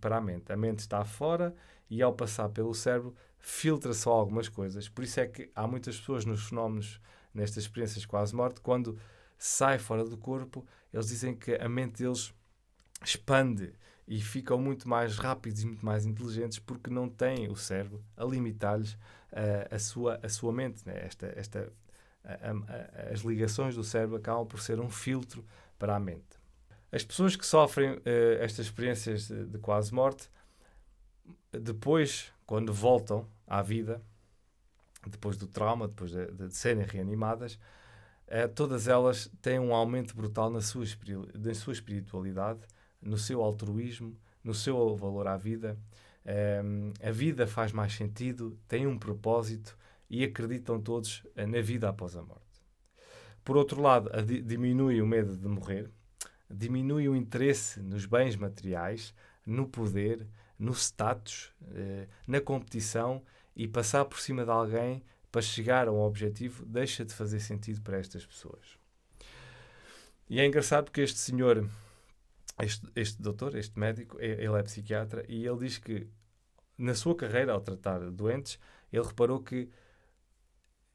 para 0.00 0.16
a 0.16 0.20
mente. 0.20 0.50
A 0.50 0.56
mente 0.56 0.80
está 0.80 1.04
fora 1.04 1.54
e 1.88 2.00
ao 2.00 2.14
passar 2.14 2.48
pelo 2.48 2.74
cérebro 2.74 3.14
filtra 3.38 3.92
só 3.92 4.12
algumas 4.12 4.48
coisas. 4.48 4.88
Por 4.88 5.04
isso 5.04 5.20
é 5.20 5.26
que 5.26 5.50
há 5.54 5.66
muitas 5.66 5.98
pessoas 5.98 6.24
nos 6.24 6.48
fenómenos 6.48 7.00
nestas 7.34 7.64
experiências 7.64 8.06
quase 8.06 8.34
morte, 8.34 8.60
quando 8.60 8.98
sai 9.38 9.78
fora 9.78 10.04
do 10.04 10.16
corpo, 10.16 10.66
eles 10.92 11.08
dizem 11.08 11.36
que 11.36 11.54
a 11.54 11.68
mente 11.68 12.02
deles 12.02 12.34
expande 13.04 13.72
e 14.08 14.20
ficam 14.20 14.58
muito 14.58 14.88
mais 14.88 15.16
rápidos 15.16 15.62
e 15.62 15.66
muito 15.66 15.84
mais 15.84 16.04
inteligentes 16.04 16.58
porque 16.58 16.90
não 16.90 17.08
têm 17.08 17.48
o 17.48 17.54
cérebro 17.54 18.02
a 18.16 18.24
limitar-lhes 18.24 18.94
uh, 18.94 18.98
a, 19.70 19.78
sua, 19.78 20.18
a 20.22 20.28
sua 20.28 20.52
mente. 20.52 20.84
Né? 20.84 20.94
Esta, 21.04 21.32
esta, 21.36 21.72
a, 22.24 22.32
a, 22.32 23.12
as 23.12 23.20
ligações 23.20 23.76
do 23.76 23.84
cérebro 23.84 24.16
acabam 24.16 24.46
por 24.46 24.60
ser 24.60 24.80
um 24.80 24.90
filtro 24.90 25.44
para 25.78 25.94
a 25.94 26.00
mente. 26.00 26.39
As 26.92 27.04
pessoas 27.04 27.36
que 27.36 27.46
sofrem 27.46 27.92
uh, 27.92 28.00
estas 28.40 28.66
experiências 28.66 29.28
de, 29.28 29.46
de 29.46 29.58
quase 29.58 29.94
morte, 29.94 30.28
depois, 31.52 32.32
quando 32.44 32.72
voltam 32.72 33.28
à 33.46 33.62
vida, 33.62 34.02
depois 35.06 35.36
do 35.36 35.46
trauma, 35.46 35.86
depois 35.86 36.10
de, 36.10 36.26
de 36.32 36.54
serem 36.54 36.84
reanimadas, 36.84 37.54
uh, 38.26 38.48
todas 38.54 38.88
elas 38.88 39.30
têm 39.40 39.60
um 39.60 39.72
aumento 39.72 40.16
brutal 40.16 40.50
na 40.50 40.60
sua, 40.60 40.84
na 41.34 41.54
sua 41.54 41.72
espiritualidade, 41.72 42.60
no 43.00 43.16
seu 43.16 43.40
altruísmo, 43.40 44.16
no 44.42 44.52
seu 44.52 44.96
valor 44.96 45.28
à 45.28 45.36
vida. 45.36 45.78
Uh, 46.24 46.92
a 47.06 47.12
vida 47.12 47.46
faz 47.46 47.72
mais 47.72 47.92
sentido, 47.94 48.58
tem 48.66 48.86
um 48.86 48.98
propósito 48.98 49.78
e 50.08 50.24
acreditam 50.24 50.80
todos 50.80 51.22
na 51.36 51.60
vida 51.60 51.88
após 51.88 52.16
a 52.16 52.22
morte. 52.22 52.42
Por 53.44 53.56
outro 53.56 53.80
lado, 53.80 54.10
di 54.24 54.42
diminui 54.42 55.00
o 55.00 55.06
medo 55.06 55.36
de 55.36 55.46
morrer, 55.46 55.88
diminui 56.50 57.08
o 57.08 57.16
interesse 57.16 57.80
nos 57.80 58.06
bens 58.06 58.36
materiais, 58.36 59.14
no 59.46 59.68
poder, 59.68 60.26
no 60.58 60.72
status, 60.72 61.52
eh, 61.72 62.06
na 62.26 62.40
competição 62.40 63.22
e 63.54 63.66
passar 63.66 64.04
por 64.04 64.20
cima 64.20 64.44
de 64.44 64.50
alguém 64.50 65.02
para 65.30 65.40
chegar 65.40 65.88
a 65.88 65.92
um 65.92 66.00
objetivo 66.00 66.66
deixa 66.66 67.04
de 67.04 67.14
fazer 67.14 67.40
sentido 67.40 67.80
para 67.80 67.98
estas 67.98 68.26
pessoas. 68.26 68.78
E 70.28 70.40
é 70.40 70.46
engraçado 70.46 70.84
porque 70.84 71.00
este 71.00 71.18
senhor, 71.18 71.68
este, 72.60 72.86
este 72.94 73.20
doutor, 73.20 73.56
este 73.56 73.78
médico, 73.78 74.18
ele 74.20 74.58
é 74.58 74.62
psiquiatra 74.62 75.24
e 75.28 75.46
ele 75.46 75.58
diz 75.58 75.78
que 75.78 76.06
na 76.76 76.94
sua 76.94 77.14
carreira, 77.14 77.52
ao 77.52 77.60
tratar 77.60 77.98
doentes, 78.10 78.58
ele 78.92 79.06
reparou 79.06 79.40
que 79.40 79.68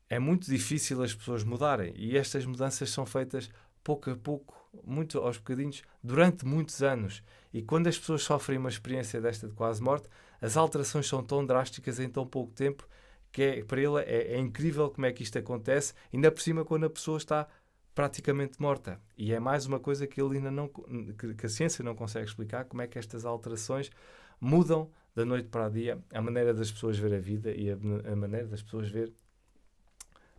é 0.10 0.20
muito 0.20 0.50
difícil 0.50 1.02
as 1.02 1.14
pessoas 1.14 1.44
mudarem 1.44 1.94
e 1.96 2.18
estas 2.18 2.46
mudanças 2.46 2.90
são 2.90 3.06
feitas 3.06 3.50
pouco 3.84 4.10
a 4.10 4.16
pouco, 4.16 4.65
muito 4.84 5.20
aos 5.20 5.38
bocadinhos, 5.38 5.84
durante 6.04 6.46
muitos 6.46 6.82
anos. 6.84 7.24
E 7.54 7.62
quando 7.62 7.88
as 7.88 7.98
pessoas 7.98 8.24
sofrem 8.24 8.58
uma 8.58 8.70
experiência 8.70 9.22
desta 9.22 9.48
de 9.48 9.54
quase 9.54 9.82
morte, 9.82 10.10
as 10.42 10.58
alterações 10.58 11.08
são 11.08 11.24
tão 11.24 11.46
drásticas 11.46 12.00
em 12.00 12.10
tão 12.10 12.26
pouco 12.26 12.52
tempo 12.54 12.88
que 13.32 13.42
é, 13.42 13.64
para 13.64 13.82
ele 13.82 14.00
é, 14.00 14.36
é, 14.36 14.40
incrível 14.40 14.90
como 14.90 15.06
é 15.06 15.12
que 15.12 15.22
isto 15.22 15.38
acontece, 15.38 15.94
ainda 16.14 16.32
por 16.32 16.42
cima 16.42 16.64
quando 16.64 16.86
a 16.86 16.90
pessoa 16.90 17.18
está 17.18 17.48
praticamente 17.94 18.62
morta. 18.62 19.00
E 19.18 19.34
é 19.34 19.40
mais 19.40 19.66
uma 19.66 19.80
coisa 19.80 20.08
que 20.08 20.22
ele 20.22 20.38
ainda 20.38 20.52
não 20.52 20.70
que, 20.70 21.46
a 21.46 21.50
ciência 21.50 21.84
não 21.84 21.96
consegue 21.96 22.28
explicar 22.28 22.66
como 22.66 22.82
é 22.82 22.88
que 22.88 22.98
estas 22.98 23.26
alterações 23.26 23.92
mudam 24.40 24.90
da 25.14 25.26
noite 25.26 25.50
para 25.50 25.68
o 25.68 25.70
dia 25.70 26.00
a 26.14 26.22
maneira 26.22 26.54
das 26.54 26.72
pessoas 26.72 26.98
ver 26.98 27.14
a 27.14 27.20
vida 27.20 27.52
e 27.52 27.72
a, 27.72 27.76
a 28.12 28.16
maneira 28.16 28.48
das 28.48 28.62
pessoas 28.62 28.90
ver 28.90 29.12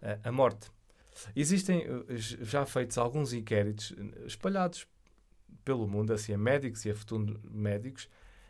a, 0.03 0.29
a 0.29 0.33
morte. 0.33 0.71
Existem 1.35 1.83
eh, 1.83 2.17
já 2.17 2.65
feitos 2.67 2.99
alguns 2.99 3.33
inquéritos 3.33 3.95
espalhados 4.27 4.87
pelo 5.65 5.87
mundo, 5.87 6.13
assim, 6.13 6.33
a 6.33 6.39
médicos 6.39 6.85
e 6.85 6.91
a 6.91 6.95
futuros 6.95 7.37
médicos, 7.51 8.09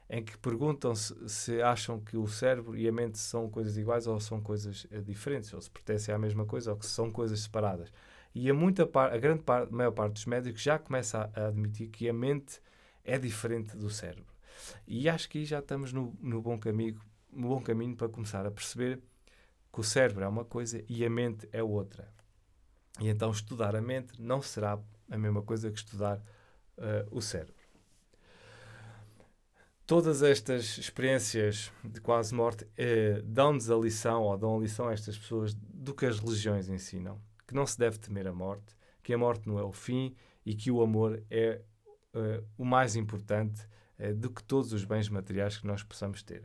em 0.08 0.22
que 0.22 0.36
perguntam 0.38 0.94
se, 0.94 1.14
se, 1.28 1.62
acham 1.62 1.98
que 2.00 2.16
o 2.16 2.26
cérebro 2.26 2.76
e 2.76 2.88
a 2.88 2.92
mente 2.92 3.18
são 3.18 3.48
coisas 3.48 3.76
iguais 3.76 4.06
ou 4.06 4.20
são 4.20 4.40
coisas 4.40 4.86
eh, 4.90 5.00
diferentes, 5.00 5.52
ou 5.52 5.60
se 5.60 5.70
pertencem 5.70 6.14
à 6.14 6.18
mesma 6.18 6.44
coisa 6.44 6.72
ou 6.72 6.76
que 6.76 6.86
são 6.86 7.10
coisas 7.10 7.40
separadas. 7.40 7.92
E 8.34 8.50
a, 8.50 8.54
muita 8.54 8.86
par, 8.86 9.12
a 9.12 9.18
grande 9.18 9.42
parte, 9.42 9.72
a 9.72 9.76
maior 9.76 9.92
parte 9.92 10.12
dos 10.12 10.26
médicos 10.26 10.62
já 10.62 10.78
começa 10.78 11.30
a, 11.34 11.40
a, 11.40 11.48
admitir 11.48 11.88
que 11.88 12.08
a 12.08 12.12
mente 12.12 12.60
é 13.04 13.18
diferente 13.18 13.76
do 13.76 13.88
cérebro. 13.90 14.34
E 14.86 15.08
acho 15.08 15.28
que 15.28 15.38
aí 15.38 15.44
já 15.44 15.58
estamos 15.58 15.92
no, 15.92 16.14
no, 16.20 16.40
bom 16.40 16.58
caminho, 16.58 17.00
no 17.32 17.48
bom 17.48 17.60
caminho 17.60 17.96
para 17.96 18.08
começar 18.08 18.46
a 18.46 18.50
perceber 18.50 19.00
que 19.72 19.80
o 19.80 19.82
cérebro 19.82 20.24
é 20.24 20.28
uma 20.28 20.44
coisa 20.44 20.84
e 20.88 21.04
a 21.04 21.10
mente 21.10 21.48
é 21.52 21.62
outra. 21.62 22.15
E 23.00 23.08
então 23.08 23.30
estudar 23.30 23.76
a 23.76 23.82
mente 23.82 24.20
não 24.20 24.40
será 24.40 24.78
a 25.10 25.18
mesma 25.18 25.42
coisa 25.42 25.70
que 25.70 25.78
estudar 25.78 26.18
uh, 26.18 27.06
o 27.10 27.20
cérebro. 27.20 27.54
Todas 29.86 30.22
estas 30.22 30.78
experiências 30.78 31.70
de 31.84 32.00
quase 32.00 32.34
morte 32.34 32.66
eh, 32.76 33.22
dão-nos 33.24 33.70
a 33.70 33.76
lição, 33.76 34.24
ou 34.24 34.36
dão 34.36 34.56
a 34.56 34.60
lição 34.60 34.88
a 34.88 34.92
estas 34.92 35.16
pessoas, 35.16 35.54
do 35.54 35.94
que 35.94 36.04
as 36.04 36.18
religiões 36.18 36.68
ensinam. 36.68 37.20
Que 37.46 37.54
não 37.54 37.64
se 37.64 37.78
deve 37.78 37.96
temer 37.96 38.26
a 38.26 38.32
morte, 38.32 38.74
que 39.00 39.14
a 39.14 39.18
morte 39.18 39.46
não 39.46 39.60
é 39.60 39.62
o 39.62 39.70
fim 39.70 40.12
e 40.44 40.56
que 40.56 40.72
o 40.72 40.82
amor 40.82 41.22
é 41.30 41.62
uh, 42.12 42.44
o 42.58 42.64
mais 42.64 42.96
importante 42.96 43.64
do 44.16 44.28
que 44.28 44.42
todos 44.42 44.72
os 44.72 44.84
bens 44.84 45.08
materiais 45.08 45.56
que 45.56 45.66
nós 45.68 45.84
possamos 45.84 46.20
ter. 46.20 46.44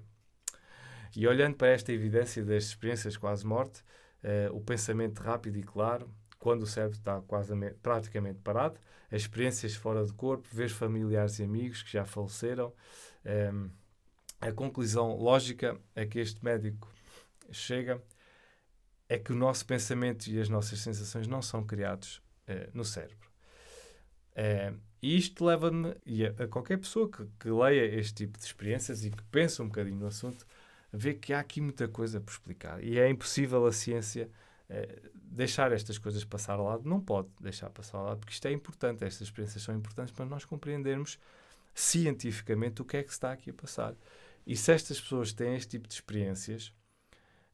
E 1.16 1.28
olhando 1.28 1.56
para 1.56 1.70
esta 1.70 1.92
evidência 1.92 2.44
das 2.44 2.66
experiências 2.66 3.18
quase-morte, 3.18 3.84
uh, 4.24 4.56
o 4.56 4.62
pensamento 4.62 5.20
rápido 5.20 5.58
e 5.58 5.64
claro, 5.64 6.10
quando 6.42 6.64
o 6.64 6.68
cérebro 6.68 6.98
está 6.98 7.22
quase 7.22 7.54
praticamente 7.84 8.40
parado, 8.40 8.80
as 9.12 9.22
experiências 9.22 9.76
fora 9.76 10.04
do 10.04 10.14
corpo, 10.14 10.48
ver 10.52 10.70
familiares 10.70 11.38
e 11.38 11.44
amigos 11.44 11.84
que 11.84 11.92
já 11.92 12.04
faleceram. 12.04 12.74
Um, 13.24 13.30
ehm, 13.30 13.70
a 14.42 14.52
conclusão 14.52 15.16
lógica 15.16 15.80
a 15.96 16.04
que 16.04 16.18
este 16.18 16.44
médico 16.44 16.92
chega 17.52 18.02
é 19.08 19.20
que 19.20 19.32
o 19.32 19.36
nosso 19.36 19.66
pensamento 19.68 20.28
e 20.28 20.40
as 20.40 20.50
nossas 20.50 20.80
sensações 20.80 21.28
não 21.28 21.44
são 21.44 21.64
criados 21.64 22.24
uh, 22.48 22.72
no 22.74 22.84
cérebro. 22.84 23.30
Uh, 24.32 24.80
e 25.00 25.18
isto 25.18 25.46
leva-me, 25.46 25.90
a, 25.90 26.44
a, 26.44 26.48
qualquer 26.48 26.78
pessoa 26.78 27.08
que, 27.08 27.24
que, 27.40 27.50
leia 27.52 27.86
este 28.00 28.26
tipo 28.26 28.40
de 28.40 28.46
experiências 28.46 29.06
e 29.06 29.12
que 29.12 29.22
pense 29.26 29.62
um 29.62 29.68
bocadinho 29.68 29.98
no 29.98 30.08
assunto, 30.08 30.44
ver 30.92 31.16
que 31.16 31.34
há 31.34 31.40
aqui 31.40 31.62
muita 31.62 31.88
coisa 31.88 32.20
por 32.20 32.32
explicar. 32.32 32.84
E 32.84 32.98
é 32.98 33.08
impossível 33.08 33.64
a 33.68 33.72
ciência 33.72 34.28
deixar 35.14 35.72
estas 35.72 35.98
coisas 35.98 36.24
passar 36.24 36.60
ao 36.60 36.66
lado. 36.66 36.88
Não 36.88 37.00
pode 37.00 37.30
deixar 37.40 37.70
passar 37.70 37.98
ao 37.98 38.06
lado, 38.06 38.20
porque 38.20 38.34
isto 38.34 38.48
é 38.48 38.52
importante. 38.52 39.04
Estas 39.04 39.22
experiências 39.22 39.64
são 39.64 39.76
importantes 39.76 40.14
para 40.14 40.26
nós 40.26 40.46
compreendermos 40.46 41.20
cientificamente 41.74 42.82
o 42.82 42.86
que 42.86 42.98
é 42.98 43.04
que 43.04 43.12
está 43.12 43.32
aqui 43.32 43.50
a 43.50 43.54
passar. 43.54 43.96
E 44.46 44.56
se 44.56 44.72
estas 44.72 45.00
pessoas 45.00 45.32
têm 45.34 45.56
este 45.56 45.70
tipo 45.70 45.88
de 45.88 45.94
experiências, 45.94 46.74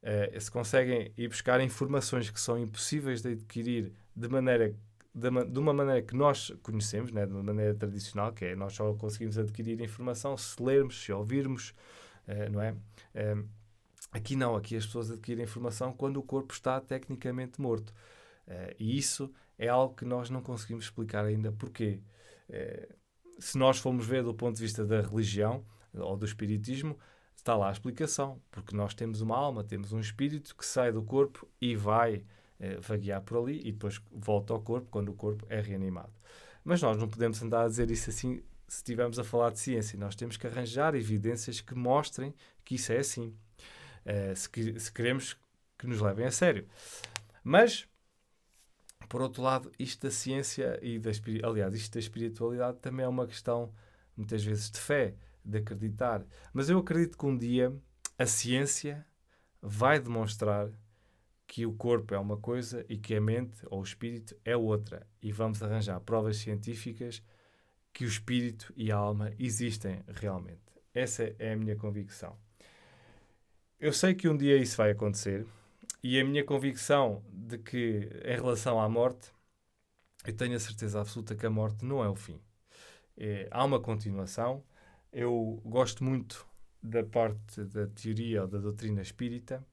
uh, 0.01 0.39
se 0.39 0.49
conseguem 0.49 1.11
ir 1.17 1.27
buscar 1.27 1.61
informações 1.61 2.29
que 2.29 2.39
são 2.39 2.57
impossíveis 2.57 3.21
de 3.21 3.33
adquirir 3.33 3.91
de 4.15 4.27
maneira 4.27 4.75
de 5.19 5.57
uma 5.59 5.73
maneira 5.73 5.99
que 6.03 6.15
nós 6.15 6.51
conhecemos, 6.61 7.11
né, 7.11 7.25
de 7.25 7.31
uma 7.31 7.41
maneira 7.41 7.73
tradicional, 7.73 8.31
que 8.31 8.45
é 8.45 8.55
nós 8.55 8.73
só 8.73 8.93
conseguimos 8.93 9.35
adquirir 9.35 9.81
informação 9.81 10.37
se 10.37 10.61
lermos, 10.61 11.01
se 11.01 11.11
ouvirmos, 11.11 11.73
uh, 12.27 12.51
não 12.51 12.61
é? 12.61 12.71
Uh, 13.15 13.47
aqui 14.11 14.35
não, 14.35 14.55
aqui 14.55 14.75
as 14.75 14.85
pessoas 14.85 15.11
adquirem 15.11 15.43
informação 15.43 15.93
quando 15.93 16.17
o 16.17 16.23
corpo 16.23 16.53
está 16.53 16.79
tecnicamente 16.79 17.61
morto. 17.61 17.93
Uh, 18.47 18.73
e 18.79 18.97
isso 18.97 19.31
é 19.57 19.67
algo 19.67 19.95
que 19.95 20.05
nós 20.05 20.29
não 20.29 20.41
conseguimos 20.41 20.85
explicar 20.85 21.25
ainda 21.25 21.51
porquê. 21.51 21.99
se 23.39 23.57
nós 23.57 23.79
formos 23.79 24.05
ver 24.05 24.23
do 24.23 24.33
ponto 24.33 24.55
de 24.55 24.61
vista 24.61 24.85
da 24.85 25.01
religião 25.01 25.65
ou 25.93 26.15
do 26.15 26.25
espiritismo, 26.25 26.97
está 27.35 27.55
lá 27.55 27.69
a 27.69 27.71
explicação, 27.71 28.41
porque 28.51 28.75
nós 28.75 28.93
temos 28.93 29.21
uma 29.21 29.35
alma, 29.35 29.63
temos 29.63 29.91
um 29.93 29.99
espírito 29.99 30.55
que 30.55 30.65
sai 30.65 30.91
do 30.91 31.01
corpo 31.01 31.47
e 31.61 31.75
vai 31.75 32.23
eh, 32.59 32.77
vaguear 32.79 33.21
por 33.21 33.37
ali 33.37 33.61
e 33.63 33.71
depois 33.71 34.01
volta 34.11 34.51
ao 34.51 34.59
corpo 34.59 34.87
quando 34.89 35.09
o 35.09 35.13
corpo 35.13 35.45
é 35.47 35.61
reanimado. 35.61 36.11
Mas 36.63 36.81
nós 36.81 36.97
não 36.97 37.07
podemos 37.07 37.41
andar 37.41 37.65
a 37.65 37.67
dizer 37.67 37.91
isso 37.91 38.09
assim 38.09 38.41
se 38.67 38.77
estivermos 38.77 39.19
a 39.19 39.23
falar 39.23 39.51
de 39.51 39.59
ciência. 39.59 39.97
Nós 39.97 40.15
temos 40.15 40.37
que 40.37 40.47
arranjar 40.47 40.95
evidências 40.95 41.61
que 41.61 41.75
mostrem 41.75 42.33
que 42.65 42.75
isso 42.75 42.91
é 42.91 42.97
assim, 42.97 43.33
eh, 44.07 44.33
se, 44.35 44.79
se 44.79 44.91
queremos 44.91 45.37
que 45.77 45.85
nos 45.85 46.01
levem 46.01 46.25
a 46.25 46.31
sério. 46.31 46.67
Mas 47.43 47.87
por 49.07 49.21
outro 49.21 49.41
lado, 49.41 49.71
isto 49.79 50.07
da 50.07 50.11
ciência 50.11 50.77
e 50.81 50.99
da 50.99 51.11
aliás, 51.43 51.73
isto 51.73 51.93
da 51.93 51.99
espiritualidade 51.99 52.79
também 52.79 53.05
é 53.05 53.09
uma 53.09 53.25
questão 53.25 53.73
muitas 54.15 54.43
vezes 54.43 54.69
de 54.69 54.79
fé 54.79 55.15
de 55.43 55.59
acreditar. 55.59 56.25
Mas 56.53 56.69
eu 56.69 56.77
acredito 56.77 57.17
que 57.17 57.25
um 57.25 57.37
dia 57.37 57.73
a 58.17 58.25
ciência 58.25 59.05
vai 59.61 59.99
demonstrar 59.99 60.69
que 61.45 61.65
o 61.65 61.73
corpo 61.73 62.13
é 62.13 62.19
uma 62.19 62.37
coisa 62.37 62.85
e 62.89 62.97
que 62.97 63.15
a 63.15 63.21
mente 63.21 63.61
ou 63.67 63.79
o 63.79 63.83
espírito 63.83 64.35
é 64.43 64.57
outra. 64.57 65.07
E 65.21 65.31
vamos 65.31 65.63
arranjar 65.63 66.01
provas 66.01 66.37
científicas 66.37 67.23
que 67.93 68.03
o 68.03 68.07
espírito 68.07 68.73
e 68.75 68.91
a 68.91 68.97
alma 68.97 69.31
existem 69.39 70.03
realmente. 70.07 70.61
Essa 70.93 71.33
é 71.39 71.53
a 71.53 71.55
minha 71.55 71.77
convicção. 71.77 72.37
Eu 73.79 73.93
sei 73.93 74.15
que 74.15 74.27
um 74.27 74.35
dia 74.37 74.57
isso 74.57 74.77
vai 74.77 74.91
acontecer 74.91 75.45
e 76.03 76.19
a 76.19 76.25
minha 76.25 76.43
convicção 76.43 77.23
de 77.31 77.57
que, 77.57 78.09
em 78.25 78.35
relação 78.35 78.79
à 78.79 78.89
morte, 78.89 79.31
eu 80.25 80.33
tenho 80.35 80.55
a 80.55 80.59
certeza 80.59 80.99
absoluta 80.99 81.35
que 81.35 81.45
a 81.45 81.49
morte 81.49 81.85
não 81.85 82.03
é 82.03 82.09
o 82.09 82.15
fim. 82.15 82.39
É, 83.17 83.47
há 83.51 83.63
uma 83.63 83.79
continuação 83.79 84.63
eu 85.11 85.61
gosto 85.65 86.03
muito 86.03 86.45
da 86.81 87.03
parte 87.03 87.63
da 87.63 87.87
teoria 87.87 88.43
ou 88.43 88.47
da 88.47 88.59
doutrina 88.59 89.01
espírita. 89.01 89.65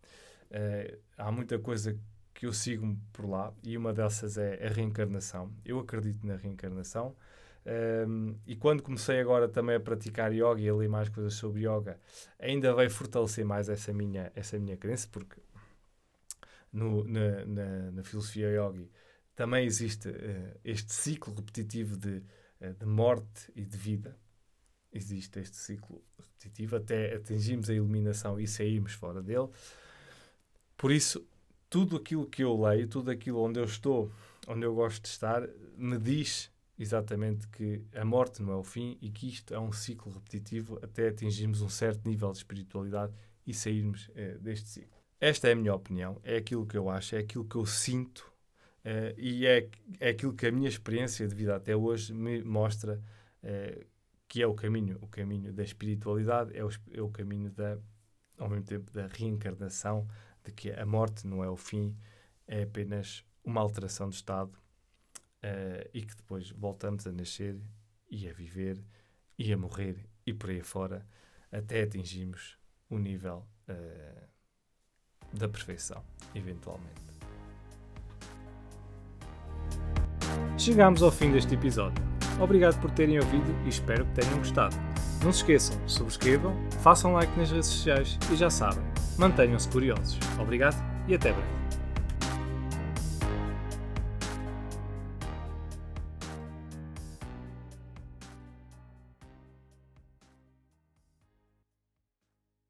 Uh, 0.51 0.99
há 1.19 1.31
muita 1.33 1.59
coisa 1.59 1.99
que 2.33 2.47
eu 2.47 2.53
sigo 2.53 2.97
por 3.13 3.29
lá 3.29 3.53
e 3.63 3.77
uma 3.77 3.93
dessas 3.93 4.39
é 4.39 4.67
a 4.67 4.71
reencarnação. 4.71 5.53
Eu 5.65 5.79
acredito 5.81 6.27
na 6.27 6.37
reencarnação. 6.37 7.15
Um, 7.67 8.37
e 8.47 8.57
quando 8.57 8.83
comecei 8.83 9.21
agora 9.21 9.49
também 9.49 9.77
a 9.77 9.81
praticar 9.81 10.33
yoga 10.33 10.61
e 10.61 10.69
a 10.69 10.75
ler 10.75 10.89
mais 10.89 11.09
coisas 11.09 11.35
sobre 11.35 11.67
yoga, 11.67 11.99
ainda 12.39 12.75
vai 12.75 12.91
fortalecer 12.91 13.45
mais 13.45 13.69
essa 13.69 13.93
minha, 13.93 14.31
essa 14.35 14.59
minha 14.59 14.77
crença, 14.77 15.09
porque 15.11 15.41
no, 16.73 17.05
na, 17.05 17.45
na, 17.47 17.91
na 17.93 18.03
filosofia 18.03 18.49
yogi 18.51 18.91
também 19.35 19.65
existe 19.65 20.09
uh, 20.09 20.61
este 20.65 20.93
ciclo 20.93 21.35
repetitivo 21.35 21.97
de, 21.97 22.23
uh, 22.61 22.75
de 22.79 22.87
morte 22.87 23.51
e 23.57 23.65
de 23.65 23.77
vida 23.77 24.17
existe 24.95 25.41
este 25.41 25.57
ciclo 25.57 26.03
repetitivo 26.19 26.77
até 26.77 27.15
atingirmos 27.15 27.69
a 27.69 27.75
iluminação 27.75 28.39
e 28.39 28.47
sairmos 28.47 28.93
fora 28.93 29.21
dele. 29.21 29.49
Por 30.77 30.93
isso, 30.93 31.27
tudo 31.69 31.97
aquilo 31.97 32.27
que 32.27 32.45
eu 32.45 32.61
leio, 32.61 32.87
tudo 32.87 33.11
aquilo 33.11 33.41
onde 33.41 33.59
eu 33.59 33.65
estou, 33.65 34.11
onde 34.47 34.65
eu 34.65 34.75
gosto 34.75 35.03
de 35.03 35.09
estar, 35.09 35.49
me 35.77 35.99
diz 35.99 36.54
exatamente 36.79 37.47
que 37.49 37.85
a 37.95 38.05
morte 38.05 38.43
não 38.43 38.53
é 38.53 38.57
o 38.57 38.65
fim 38.65 38.99
e 39.01 39.11
que 39.11 39.29
isto 39.29 39.55
é 39.55 39.59
um 39.59 39.73
ciclo 39.73 40.13
repetitivo 40.13 40.79
até 40.83 41.09
atingirmos 41.09 41.63
um 41.63 41.69
certo 41.69 42.09
nível 42.09 42.33
de 42.33 42.39
espiritualidade 42.39 43.13
e 43.47 43.55
sairmos 43.55 44.11
eh, 44.15 44.37
deste 44.39 44.69
ciclo. 44.69 44.99
Esta 45.21 45.49
é 45.49 45.53
a 45.53 45.57
minha 45.57 45.75
opinião, 45.75 46.21
é 46.25 46.37
aquilo 46.37 46.67
que 46.67 46.77
eu 46.77 46.91
acho, 46.91 47.15
é 47.15 47.19
aquilo 47.19 47.45
que 47.45 47.57
eu 47.57 47.65
sinto 47.65 48.31
eh, 48.85 49.15
e 49.17 49.47
é, 49.47 49.69
é 50.01 50.09
aquilo 50.11 50.35
que 50.35 50.47
a 50.47 50.53
minha 50.53 50.69
experiência 50.69 51.27
de 51.29 51.35
vida 51.35 51.55
até 51.55 51.77
hoje 51.77 52.13
me 52.13 52.43
mostra 52.43 53.01
eh, 53.43 53.87
que 54.27 54.43
é 54.43 54.47
o 54.47 54.55
caminho, 54.55 54.99
o 55.01 55.07
caminho 55.07 55.53
da 55.53 55.63
espiritualidade, 55.63 56.57
é 56.57 56.65
o, 56.65 56.71
é 56.93 57.01
o 57.01 57.09
caminho 57.09 57.51
da, 57.51 57.79
ao 58.37 58.49
mesmo 58.49 58.65
tempo 58.65 58.91
da 58.91 59.07
reencarnação, 59.07 60.09
de 60.45 60.53
que 60.53 60.73
a 60.73 60.85
morte 60.85 61.27
não 61.27 61.45
é 61.45 61.49
o 61.49 61.57
fim, 61.57 61.97
é 62.47 62.65
apenas 62.65 63.25
uma 63.45 63.61
alteração 63.61 64.09
de 64.09 64.17
estado 64.17 64.59
uh, 65.45 65.89
e 65.93 66.03
que 66.03 66.17
depois 66.17 66.51
voltamos 66.51 67.07
a 67.07 67.13
nascer 67.13 67.61
e 68.11 68.29
a 68.29 68.33
viver 68.33 68.83
e 69.39 69.53
a 69.53 69.57
morrer 69.57 70.09
e 70.27 70.33
por 70.33 70.51
aí 70.51 70.63
fora 70.63 71.07
até 71.53 71.83
atingirmos 71.83 72.59
o 72.89 72.99
nível 72.99 73.47
uh, 73.69 74.29
da 75.37 75.49
perfeição, 75.49 76.03
eventualmente. 76.35 77.05
Chegamos 80.57 81.03
ao 81.03 81.11
fim 81.11 81.33
deste 81.33 81.55
episódio. 81.55 82.03
Obrigado 82.41 82.81
por 82.81 82.91
terem 82.91 83.19
ouvido 83.19 83.53
e 83.65 83.69
espero 83.69 84.05
que 84.07 84.21
tenham 84.21 84.39
gostado. 84.39 84.75
Não 85.23 85.33
se 85.33 85.41
esqueçam, 85.41 85.89
subscrevam, 85.89 86.55
façam 86.83 87.13
like 87.13 87.37
nas 87.39 87.51
redes 87.51 87.69
sociais 87.69 88.19
e 88.33 88.37
já 88.37 88.51
sabem, 88.51 88.85
mantenham-se 89.19 89.69
curiosos. 89.69 90.19
Obrigado 90.39 90.77
e 91.09 91.15
até 91.15 91.33
breve. 91.33 91.64